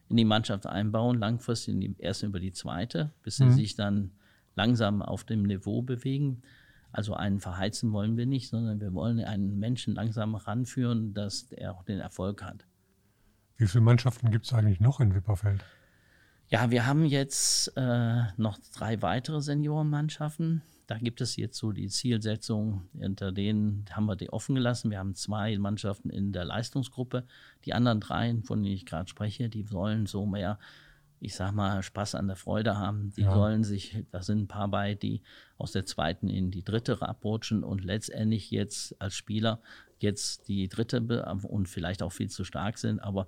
in 0.09 0.17
die 0.17 0.25
Mannschaft 0.25 0.67
einbauen, 0.67 1.17
langfristig 1.17 1.73
in 1.73 1.81
die, 1.81 1.95
erst 1.97 2.21
über 2.23 2.39
die 2.39 2.51
zweite, 2.51 3.11
bis 3.23 3.37
sie 3.37 3.45
Mhm. 3.45 3.53
sich 3.53 3.75
dann 3.75 4.11
langsam 4.55 5.01
auf 5.01 5.23
dem 5.23 5.43
Niveau 5.43 5.81
bewegen. 5.81 6.43
Also 6.91 7.15
einen 7.15 7.39
verheizen 7.39 7.91
wollen 7.93 8.15
wir 8.17 8.27
nicht, 8.27 8.49
sondern 8.49 8.79
wir 8.79 8.93
wollen 8.93 9.19
einen 9.21 9.57
Menschen 9.57 9.95
langsam 9.95 10.35
ranführen, 10.35 11.15
dass 11.15 11.51
er 11.51 11.73
auch 11.73 11.83
den 11.83 11.99
Erfolg 11.99 12.43
hat. 12.43 12.67
Wie 13.57 13.65
viele 13.65 13.83
Mannschaften 13.83 14.29
gibt 14.29 14.45
es 14.45 14.53
eigentlich 14.53 14.79
noch 14.79 14.99
in 14.99 15.15
Wipperfeld? 15.15 15.63
Ja, 16.49 16.69
wir 16.69 16.85
haben 16.85 17.05
jetzt 17.05 17.71
äh, 17.75 18.23
noch 18.37 18.59
drei 18.77 19.01
weitere 19.01 19.41
Seniorenmannschaften. 19.41 20.61
Da 20.93 20.99
gibt 20.99 21.21
es 21.21 21.37
jetzt 21.37 21.57
so 21.57 21.71
die 21.71 21.87
Zielsetzung, 21.87 22.87
unter 22.93 23.31
denen 23.31 23.83
haben 23.89 24.05
wir 24.05 24.15
die 24.15 24.31
offen 24.31 24.53
gelassen. 24.53 24.91
Wir 24.91 24.99
haben 24.99 25.15
zwei 25.15 25.57
Mannschaften 25.57 26.11
in 26.11 26.31
der 26.31 26.45
Leistungsgruppe. 26.45 27.25
Die 27.65 27.73
anderen 27.73 27.99
drei, 27.99 28.35
von 28.43 28.61
denen 28.61 28.75
ich 28.75 28.85
gerade 28.85 29.09
spreche, 29.09 29.49
die 29.49 29.63
sollen 29.63 30.05
so 30.05 30.27
mehr, 30.27 30.59
ich 31.19 31.33
sag 31.33 31.51
mal, 31.53 31.81
Spaß 31.81 32.13
an 32.13 32.27
der 32.27 32.35
Freude 32.35 32.77
haben. 32.77 33.11
Die 33.17 33.23
Ja. 33.23 33.33
sollen 33.33 33.63
sich, 33.63 34.05
da 34.11 34.21
sind 34.21 34.41
ein 34.43 34.47
paar 34.47 34.67
bei, 34.67 34.93
die 34.93 35.23
aus 35.57 35.71
der 35.71 35.87
zweiten 35.87 36.29
in 36.29 36.51
die 36.51 36.63
dritte 36.63 37.01
abrutschen 37.01 37.63
und 37.63 37.83
letztendlich 37.83 38.51
jetzt 38.51 38.95
als 39.01 39.15
Spieler 39.15 39.63
jetzt 39.97 40.47
die 40.47 40.69
dritte 40.69 41.01
und 41.41 41.67
vielleicht 41.69 42.03
auch 42.03 42.11
viel 42.11 42.29
zu 42.29 42.43
stark 42.43 42.77
sind, 42.77 42.99
aber 42.99 43.25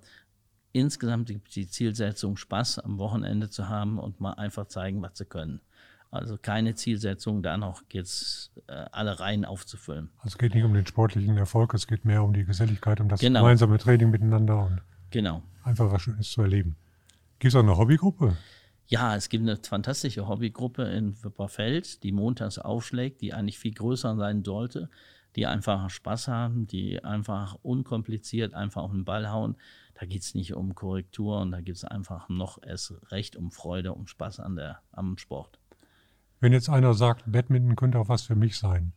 insgesamt 0.72 1.30
die, 1.30 1.38
die 1.38 1.66
Zielsetzung, 1.66 2.36
Spaß 2.36 2.78
am 2.78 2.98
Wochenende 2.98 3.50
zu 3.50 3.68
haben 3.68 3.98
und 3.98 4.20
mal 4.20 4.34
einfach 4.34 4.68
zeigen, 4.68 5.02
was 5.02 5.18
sie 5.18 5.24
können. 5.24 5.60
Also 6.10 6.38
keine 6.38 6.74
Zielsetzung, 6.74 7.42
da 7.42 7.56
noch 7.56 7.82
jetzt 7.92 8.52
äh, 8.68 8.72
alle 8.92 9.18
Reihen 9.20 9.44
aufzufüllen. 9.44 10.10
Also 10.18 10.34
es 10.34 10.38
geht 10.38 10.54
nicht 10.54 10.64
um 10.64 10.72
den 10.72 10.86
sportlichen 10.86 11.36
Erfolg, 11.36 11.74
es 11.74 11.86
geht 11.86 12.04
mehr 12.04 12.22
um 12.22 12.32
die 12.32 12.44
Geselligkeit, 12.44 13.00
um 13.00 13.08
das 13.08 13.20
Genau. 13.20 13.40
gemeinsame 13.40 13.78
Training 13.78 14.10
miteinander 14.10 14.64
und 14.64 14.80
Genau. 15.10 15.42
einfach 15.64 15.90
was 15.92 16.02
Schönes 16.02 16.30
zu 16.30 16.42
erleben. 16.42 16.76
Gibt 17.38 17.52
es 17.52 17.56
auch 17.56 17.62
eine 17.62 17.76
Hobbygruppe? 17.76 18.36
Ja, 18.86 19.16
es 19.16 19.28
gibt 19.28 19.42
eine 19.42 19.56
fantastische 19.56 20.28
Hobbygruppe 20.28 20.84
in 20.84 21.22
Wipperfeld, 21.22 22.02
die 22.04 22.12
montags 22.12 22.58
aufschlägt, 22.58 23.20
die 23.20 23.34
eigentlich 23.34 23.58
viel 23.58 23.74
größer 23.74 24.16
sein 24.16 24.44
sollte, 24.44 24.88
die 25.34 25.46
einfach 25.46 25.90
Spaß 25.90 26.28
haben, 26.28 26.66
die 26.68 27.02
einfach 27.04 27.56
unkompliziert 27.62 28.54
einfach 28.54 28.82
auf 28.82 28.92
den 28.92 29.04
Ball 29.04 29.28
hauen. 29.30 29.56
Da 29.98 30.06
geht 30.06 30.22
es 30.22 30.34
nicht 30.34 30.54
um 30.54 30.74
Korrekturen, 30.74 31.50
da 31.50 31.60
geht 31.60 31.74
es 31.76 31.84
einfach 31.84 32.28
noch 32.28 32.62
erst 32.62 32.94
recht 33.10 33.34
um 33.36 33.50
Freude, 33.50 33.92
um 33.92 34.06
Spaß 34.06 34.40
an 34.40 34.54
der, 34.56 34.80
am 34.92 35.18
Sport. 35.18 35.58
Wenn 36.40 36.52
jetzt 36.52 36.68
einer 36.68 36.94
sagt, 36.94 37.30
Badminton 37.30 37.76
könnte 37.76 37.98
auch 37.98 38.08
was 38.08 38.22
für 38.22 38.36
mich 38.36 38.58
sein, 38.58 38.92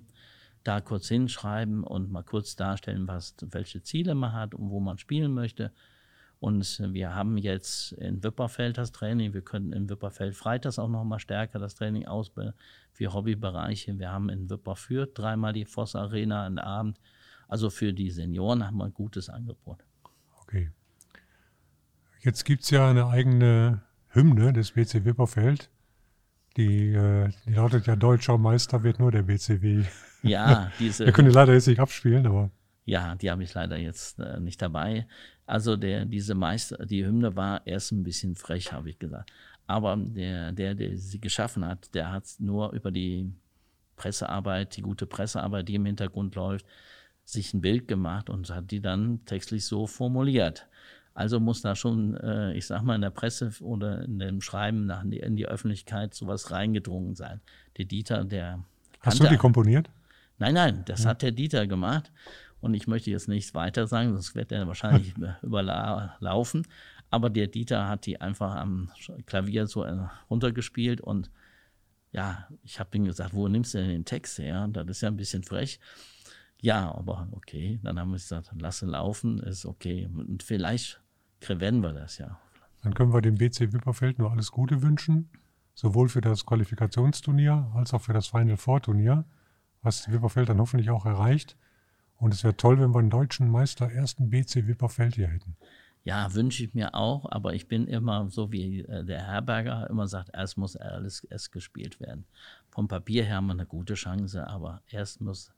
Da 0.63 0.81
kurz 0.81 1.07
hinschreiben 1.07 1.83
und 1.83 2.11
mal 2.11 2.23
kurz 2.23 2.55
darstellen, 2.55 3.07
was, 3.07 3.35
welche 3.41 3.81
Ziele 3.83 4.15
man 4.15 4.33
hat 4.33 4.55
und 4.55 4.69
wo 4.69 4.79
man 4.79 4.97
spielen 4.97 5.33
möchte. 5.33 5.71
Und 6.43 6.83
wir 6.91 7.15
haben 7.15 7.37
jetzt 7.37 7.93
in 7.93 8.21
Wipperfeld 8.21 8.77
das 8.77 8.91
Training. 8.91 9.33
Wir 9.33 9.43
können 9.43 9.71
in 9.71 9.89
Wipperfeld 9.89 10.35
freitags 10.35 10.77
auch 10.77 10.89
noch 10.89 11.05
mal 11.05 11.19
stärker 11.19 11.57
das 11.57 11.75
Training 11.75 12.05
ausbilden 12.05 12.53
für 12.91 13.13
Hobbybereiche. 13.13 13.97
Wir 13.97 14.11
haben 14.11 14.27
in 14.27 14.49
Wipperfürth 14.49 15.11
dreimal 15.17 15.53
die 15.53 15.63
Voss 15.63 15.95
Arena 15.95 16.45
am 16.45 16.57
Abend. 16.57 16.99
Also 17.47 17.69
für 17.69 17.93
die 17.93 18.11
Senioren 18.11 18.67
haben 18.67 18.75
wir 18.75 18.83
ein 18.83 18.93
gutes 18.93 19.29
Angebot. 19.29 19.85
okay. 20.41 20.69
Jetzt 22.19 22.43
gibt 22.43 22.63
es 22.63 22.71
ja 22.71 22.89
eine 22.89 23.07
eigene 23.07 23.81
Hymne 24.09 24.51
des 24.51 24.71
BC 24.71 25.05
Wipperfeld. 25.05 25.69
Die, 26.57 26.89
äh, 26.93 27.29
die 27.45 27.53
lautet 27.53 27.87
ja 27.87 27.95
Deutscher 27.95 28.37
Meister 28.37 28.83
wird 28.83 28.99
nur 28.99 29.13
der 29.13 29.23
BCW. 29.23 29.85
Ja, 30.23 30.73
diese, 30.79 31.05
Wir 31.05 31.13
können 31.13 31.29
die 31.29 31.33
leider 31.33 31.53
jetzt 31.53 31.67
nicht 31.67 31.79
abspielen, 31.79 32.27
aber 32.27 32.51
ja, 32.85 33.15
die 33.15 33.31
habe 33.31 33.43
ich 33.43 33.53
leider 33.53 33.77
jetzt 33.77 34.19
äh, 34.19 34.39
nicht 34.39 34.61
dabei. 34.61 35.07
Also 35.45 35.75
der, 35.75 36.05
diese 36.05 36.35
Meister, 36.35 36.85
die 36.85 37.05
Hymne 37.05 37.35
war 37.35 37.65
erst 37.65 37.91
ein 37.91 38.03
bisschen 38.03 38.35
frech, 38.35 38.71
habe 38.71 38.89
ich 38.89 38.99
gesagt. 38.99 39.31
Aber 39.67 39.95
der, 39.97 40.51
der, 40.51 40.75
der 40.75 40.97
sie 40.97 41.21
geschaffen 41.21 41.65
hat, 41.65 41.93
der 41.95 42.11
hat 42.11 42.25
nur 42.39 42.71
über 42.73 42.91
die 42.91 43.31
Pressearbeit, 43.95 44.75
die 44.75 44.81
gute 44.81 45.05
Pressearbeit, 45.05 45.67
die 45.69 45.75
im 45.75 45.85
Hintergrund 45.85 46.35
läuft, 46.35 46.65
sich 47.23 47.53
ein 47.53 47.61
Bild 47.61 47.87
gemacht 47.87 48.29
und 48.29 48.49
hat 48.49 48.71
die 48.71 48.81
dann 48.81 49.23
textlich 49.25 49.65
so 49.65 49.87
formuliert. 49.87 50.67
Also 51.13 51.39
muss 51.39 51.61
da 51.61 51.75
schon, 51.75 52.17
äh, 52.17 52.53
ich 52.53 52.65
sag 52.65 52.81
mal, 52.81 52.95
in 52.95 53.01
der 53.01 53.11
Presse 53.11 53.51
oder 53.61 54.03
in 54.03 54.19
dem 54.19 54.41
Schreiben 54.41 54.87
nach, 54.87 55.03
in 55.03 55.35
die 55.35 55.45
Öffentlichkeit 55.45 56.13
sowas 56.13 56.51
reingedrungen 56.51 57.15
sein. 57.15 57.39
Der 57.77 57.85
Dieter, 57.85 58.25
der 58.25 58.63
hast 59.01 59.19
du 59.19 59.27
die 59.27 59.37
komponiert? 59.37 59.89
Nein, 60.39 60.55
nein, 60.55 60.83
das 60.85 61.05
hat 61.05 61.21
der 61.21 61.31
Dieter 61.31 61.67
gemacht. 61.67 62.11
Und 62.63 62.75
ich 62.75 62.87
möchte 62.87 63.11
jetzt 63.11 63.27
nichts 63.27 63.53
weiter 63.53 63.87
sagen, 63.87 64.13
sonst 64.13 64.35
wird 64.35 64.53
er 64.53 64.65
wahrscheinlich 64.67 65.13
überlaufen. 65.41 66.65
Aber 67.09 67.29
der 67.29 67.47
Dieter 67.47 67.89
hat 67.89 68.05
die 68.05 68.21
einfach 68.21 68.55
am 68.55 68.89
Klavier 69.25 69.67
so 69.67 69.83
äh, 69.83 70.07
runtergespielt 70.29 71.01
und 71.01 71.29
ja, 72.13 72.47
ich 72.63 72.79
habe 72.79 72.95
ihm 72.95 73.03
gesagt, 73.03 73.33
wo 73.33 73.49
nimmst 73.49 73.73
du 73.73 73.79
denn 73.79 73.89
den 73.89 74.05
Text 74.05 74.39
her? 74.39 74.69
Das 74.69 74.87
ist 74.87 75.01
ja 75.01 75.09
ein 75.09 75.17
bisschen 75.17 75.43
frech. 75.43 75.77
Ja, 76.61 76.89
aber 76.95 77.27
okay. 77.31 77.81
Dann 77.83 77.99
haben 77.99 78.11
wir 78.11 78.17
gesagt, 78.17 78.49
lasse 78.57 78.85
laufen, 78.85 79.39
ist 79.39 79.65
okay. 79.65 80.09
Und 80.15 80.41
vielleicht 80.41 81.01
werden 81.45 81.81
wir 81.81 81.91
das 81.91 82.17
ja. 82.17 82.39
Dann 82.81 82.93
können 82.93 83.11
wir 83.11 83.19
dem 83.19 83.35
BC 83.35 83.73
Wipperfeld 83.73 84.19
nur 84.19 84.31
alles 84.31 84.51
Gute 84.51 84.81
wünschen, 84.81 85.29
sowohl 85.73 86.07
für 86.07 86.21
das 86.21 86.45
Qualifikationsturnier 86.45 87.73
als 87.75 87.93
auch 87.93 88.01
für 88.01 88.13
das 88.13 88.27
Final 88.27 88.55
Four 88.55 88.81
Turnier, 88.81 89.25
was 89.81 90.09
Wipperfeld 90.09 90.47
dann 90.47 90.59
hoffentlich 90.59 90.91
auch 90.91 91.05
erreicht. 91.05 91.57
Und 92.23 92.33
es 92.33 92.45
wäre 92.45 92.55
toll, 92.55 92.79
wenn 92.79 92.95
wir 92.95 92.99
einen 92.99 93.09
deutschen 93.09 93.49
Meister 93.49 93.91
ersten 93.91 94.29
BC 94.29 94.65
Wipperfeld 94.65 95.15
hier 95.15 95.27
hätten. 95.27 95.57
Ja, 96.05 96.33
wünsche 96.33 96.63
ich 96.63 96.73
mir 96.73 96.95
auch, 96.95 97.29
aber 97.29 97.53
ich 97.53 97.67
bin 97.67 97.85
immer 97.85 98.29
so 98.29 98.49
wie 98.49 98.79
äh, 98.79 99.03
der 99.03 99.27
Herberger 99.27 99.89
immer 99.89 100.07
sagt, 100.07 100.29
erst 100.33 100.57
muss 100.57 100.77
alles 100.77 101.25
erst 101.25 101.51
gespielt 101.51 101.99
werden. 101.99 102.23
Vom 102.69 102.87
Papier 102.87 103.25
her 103.25 103.35
haben 103.35 103.47
wir 103.47 103.53
eine 103.53 103.65
gute 103.65 103.95
Chance, 103.95 104.47
aber 104.47 104.81
erst 104.87 105.19
muss 105.19 105.51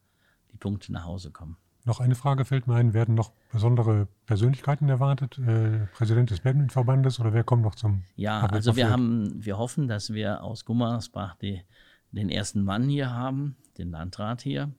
die 0.51 0.57
Punkte 0.57 0.91
nach 0.91 1.05
Hause 1.05 1.29
kommen. 1.29 1.55
Noch 1.83 1.99
eine 1.99 2.15
Frage 2.15 2.45
fällt 2.45 2.65
mir 2.65 2.73
ein, 2.73 2.95
werden 2.95 3.13
noch 3.13 3.31
besondere 3.51 4.07
Persönlichkeiten 4.25 4.89
erwartet? 4.89 5.37
Äh, 5.37 5.85
Präsident 5.93 6.31
des 6.31 6.39
Badmintonverbandes 6.39 7.19
oder 7.19 7.31
wer 7.31 7.43
kommt 7.43 7.61
noch 7.61 7.75
zum 7.75 8.05
Ja, 8.15 8.41
nach 8.41 8.51
also 8.51 8.75
wir 8.75 8.89
haben, 8.89 9.35
wir 9.37 9.59
hoffen, 9.59 9.87
dass 9.87 10.13
wir 10.13 10.43
aus 10.43 10.65
Gummersbach 10.65 11.35
die, 11.35 11.61
den 12.11 12.29
ersten 12.29 12.63
Mann 12.63 12.89
hier 12.89 13.11
haben, 13.11 13.55
den 13.77 13.91
Landrat 13.91 14.41
hier, 14.41 14.71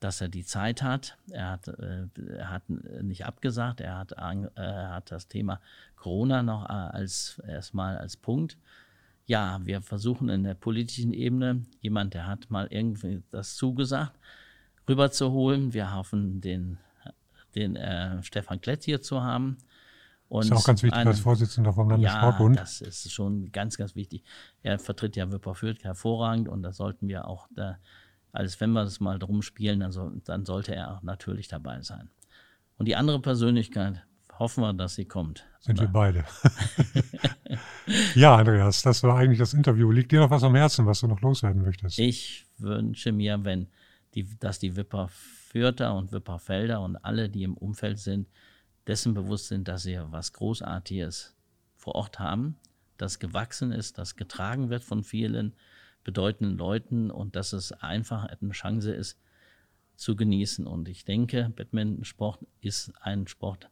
dass 0.00 0.20
er 0.20 0.28
die 0.28 0.44
Zeit 0.44 0.82
hat. 0.82 1.16
Er 1.30 1.50
hat, 1.50 1.68
äh, 1.68 2.06
er 2.36 2.50
hat 2.50 2.68
nicht 2.68 3.24
abgesagt, 3.24 3.80
er 3.80 3.98
hat, 3.98 4.12
äh, 4.12 4.48
er 4.56 4.94
hat 4.94 5.10
das 5.10 5.28
Thema 5.28 5.60
Corona 5.96 6.42
noch 6.42 6.68
äh, 6.68 6.72
als 6.72 7.40
erstmal 7.46 7.98
als 7.98 8.16
Punkt. 8.16 8.58
Ja, 9.26 9.60
wir 9.64 9.82
versuchen 9.82 10.28
in 10.28 10.44
der 10.44 10.54
politischen 10.54 11.12
Ebene 11.12 11.64
jemand, 11.80 12.14
der 12.14 12.26
hat 12.26 12.50
mal 12.50 12.68
irgendwie 12.70 13.22
das 13.30 13.56
zugesagt, 13.56 14.16
rüberzuholen. 14.88 15.72
Wir 15.72 15.94
hoffen, 15.94 16.40
den, 16.40 16.78
den 17.54 17.74
äh, 17.74 18.22
Stefan 18.22 18.60
Klett 18.60 18.84
hier 18.84 19.02
zu 19.02 19.22
haben. 19.22 19.56
Und 20.28 20.42
ist 20.44 20.50
ja 20.50 20.56
auch 20.56 20.64
ganz 20.64 20.82
wichtig 20.82 20.98
einen- 20.98 21.08
als 21.08 21.20
Vorsitzender 21.20 21.72
vom 21.72 21.88
ja, 21.90 21.96
Landessportbund. 21.96 22.58
das 22.58 22.80
ist 22.80 23.12
schon 23.12 23.50
ganz, 23.52 23.76
ganz 23.76 23.94
wichtig. 23.94 24.22
Er 24.62 24.78
vertritt 24.78 25.16
ja 25.16 25.30
Wipperfürth 25.30 25.82
hervorragend 25.84 26.48
und 26.48 26.62
da 26.62 26.72
sollten 26.72 27.08
wir 27.08 27.26
auch, 27.26 27.48
da, 27.54 27.78
als 28.36 28.60
wenn 28.60 28.72
wir 28.72 28.84
das 28.84 29.00
mal 29.00 29.18
drum 29.18 29.42
spielen, 29.42 29.80
dann, 29.80 29.92
soll, 29.92 30.20
dann 30.24 30.44
sollte 30.44 30.74
er 30.74 31.00
natürlich 31.02 31.48
dabei 31.48 31.82
sein. 31.82 32.10
Und 32.78 32.86
die 32.86 32.96
andere 32.96 33.20
Persönlichkeit, 33.20 34.02
hoffen 34.38 34.62
wir, 34.62 34.72
dass 34.72 34.94
sie 34.94 35.06
kommt. 35.06 35.46
Sind 35.60 35.80
wir 35.80 35.88
beide. 35.88 36.24
ja, 38.14 38.36
Andreas, 38.36 38.82
das 38.82 39.02
war 39.02 39.16
eigentlich 39.16 39.38
das 39.38 39.54
Interview. 39.54 39.90
Liegt 39.90 40.12
dir 40.12 40.20
noch 40.20 40.30
was 40.30 40.42
am 40.42 40.54
Herzen, 40.54 40.86
was 40.86 41.00
du 41.00 41.06
noch 41.06 41.20
loswerden 41.20 41.62
möchtest? 41.62 41.98
Ich 41.98 42.46
wünsche 42.58 43.12
mir, 43.12 43.44
wenn 43.44 43.68
die, 44.14 44.26
dass 44.38 44.58
die 44.58 44.76
Wipperfürther 44.76 45.94
und 45.94 46.12
Wipperfelder 46.12 46.80
und 46.80 46.96
alle, 46.96 47.28
die 47.28 47.42
im 47.42 47.56
Umfeld 47.56 47.98
sind, 47.98 48.28
dessen 48.86 49.14
bewusst 49.14 49.48
sind, 49.48 49.68
dass 49.68 49.82
sie 49.82 49.98
was 50.10 50.32
Großartiges 50.32 51.34
vor 51.74 51.94
Ort 51.94 52.18
haben, 52.18 52.56
das 52.98 53.18
gewachsen 53.18 53.72
ist, 53.72 53.98
das 53.98 54.16
getragen 54.16 54.70
wird 54.70 54.84
von 54.84 55.02
vielen 55.02 55.54
bedeutenden 56.06 56.56
Leuten 56.56 57.10
und 57.10 57.34
dass 57.34 57.52
es 57.52 57.72
einfach 57.72 58.24
eine 58.24 58.52
Chance 58.52 58.94
ist, 58.94 59.18
zu 59.96 60.14
genießen. 60.14 60.64
Und 60.64 60.88
ich 60.88 61.04
denke, 61.04 61.52
Badmintonsport 61.54 62.46
ist 62.60 62.92
ein 63.00 63.26
Sport, 63.26 63.68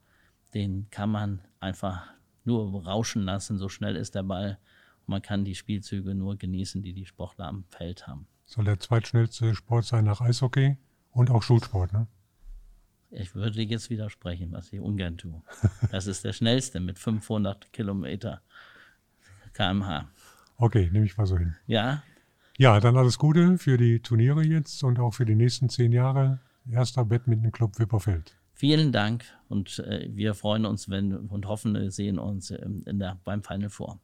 den 0.52 0.90
kann 0.90 1.10
man 1.10 1.42
einfach 1.60 2.02
nur 2.44 2.84
rauschen 2.84 3.22
lassen, 3.22 3.56
so 3.56 3.68
schnell 3.68 3.94
ist 3.94 4.16
der 4.16 4.24
Ball. 4.24 4.58
Und 5.06 5.08
man 5.08 5.22
kann 5.22 5.44
die 5.44 5.54
Spielzüge 5.54 6.14
nur 6.14 6.36
genießen, 6.36 6.82
die 6.82 6.92
die 6.92 7.06
Sportler 7.06 7.46
am 7.46 7.64
Feld 7.68 8.08
haben. 8.08 8.26
Soll 8.46 8.64
der 8.64 8.80
zweitschnellste 8.80 9.54
Sport 9.54 9.84
sein 9.84 10.04
nach 10.04 10.20
Eishockey 10.20 10.76
und 11.12 11.30
auch 11.30 11.42
Schulsport, 11.42 11.92
ne? 11.92 12.08
Ich 13.10 13.36
würde 13.36 13.62
jetzt 13.62 13.90
widersprechen, 13.90 14.50
was 14.50 14.72
ich 14.72 14.80
ungern 14.80 15.16
tue. 15.16 15.40
Das 15.92 16.08
ist 16.08 16.24
der 16.24 16.32
schnellste 16.32 16.80
mit 16.80 16.98
500 16.98 17.72
Kilometer 17.72 18.42
kmh. 19.52 20.08
Okay, 20.56 20.90
nehme 20.90 21.06
ich 21.06 21.16
mal 21.16 21.26
so 21.26 21.38
hin. 21.38 21.54
Ja. 21.68 22.02
Ja, 22.56 22.78
dann 22.78 22.96
alles 22.96 23.18
Gute 23.18 23.58
für 23.58 23.76
die 23.76 24.00
Turniere 24.00 24.44
jetzt 24.44 24.84
und 24.84 25.00
auch 25.00 25.12
für 25.12 25.24
die 25.24 25.34
nächsten 25.34 25.68
zehn 25.68 25.90
Jahre. 25.90 26.38
Erster 26.70 27.04
Badminton 27.04 27.50
Club 27.50 27.78
Wipperfeld. 27.80 28.36
Vielen 28.52 28.92
Dank 28.92 29.24
und 29.48 29.80
äh, 29.80 30.08
wir 30.12 30.34
freuen 30.34 30.64
uns 30.64 30.88
wenn, 30.88 31.12
und 31.12 31.46
hoffen, 31.46 31.74
wir 31.74 31.90
sehen 31.90 32.18
uns 32.18 32.52
ähm, 32.52 32.84
der, 32.86 33.18
beim 33.24 33.42
Final 33.42 33.70
Four. 33.70 33.98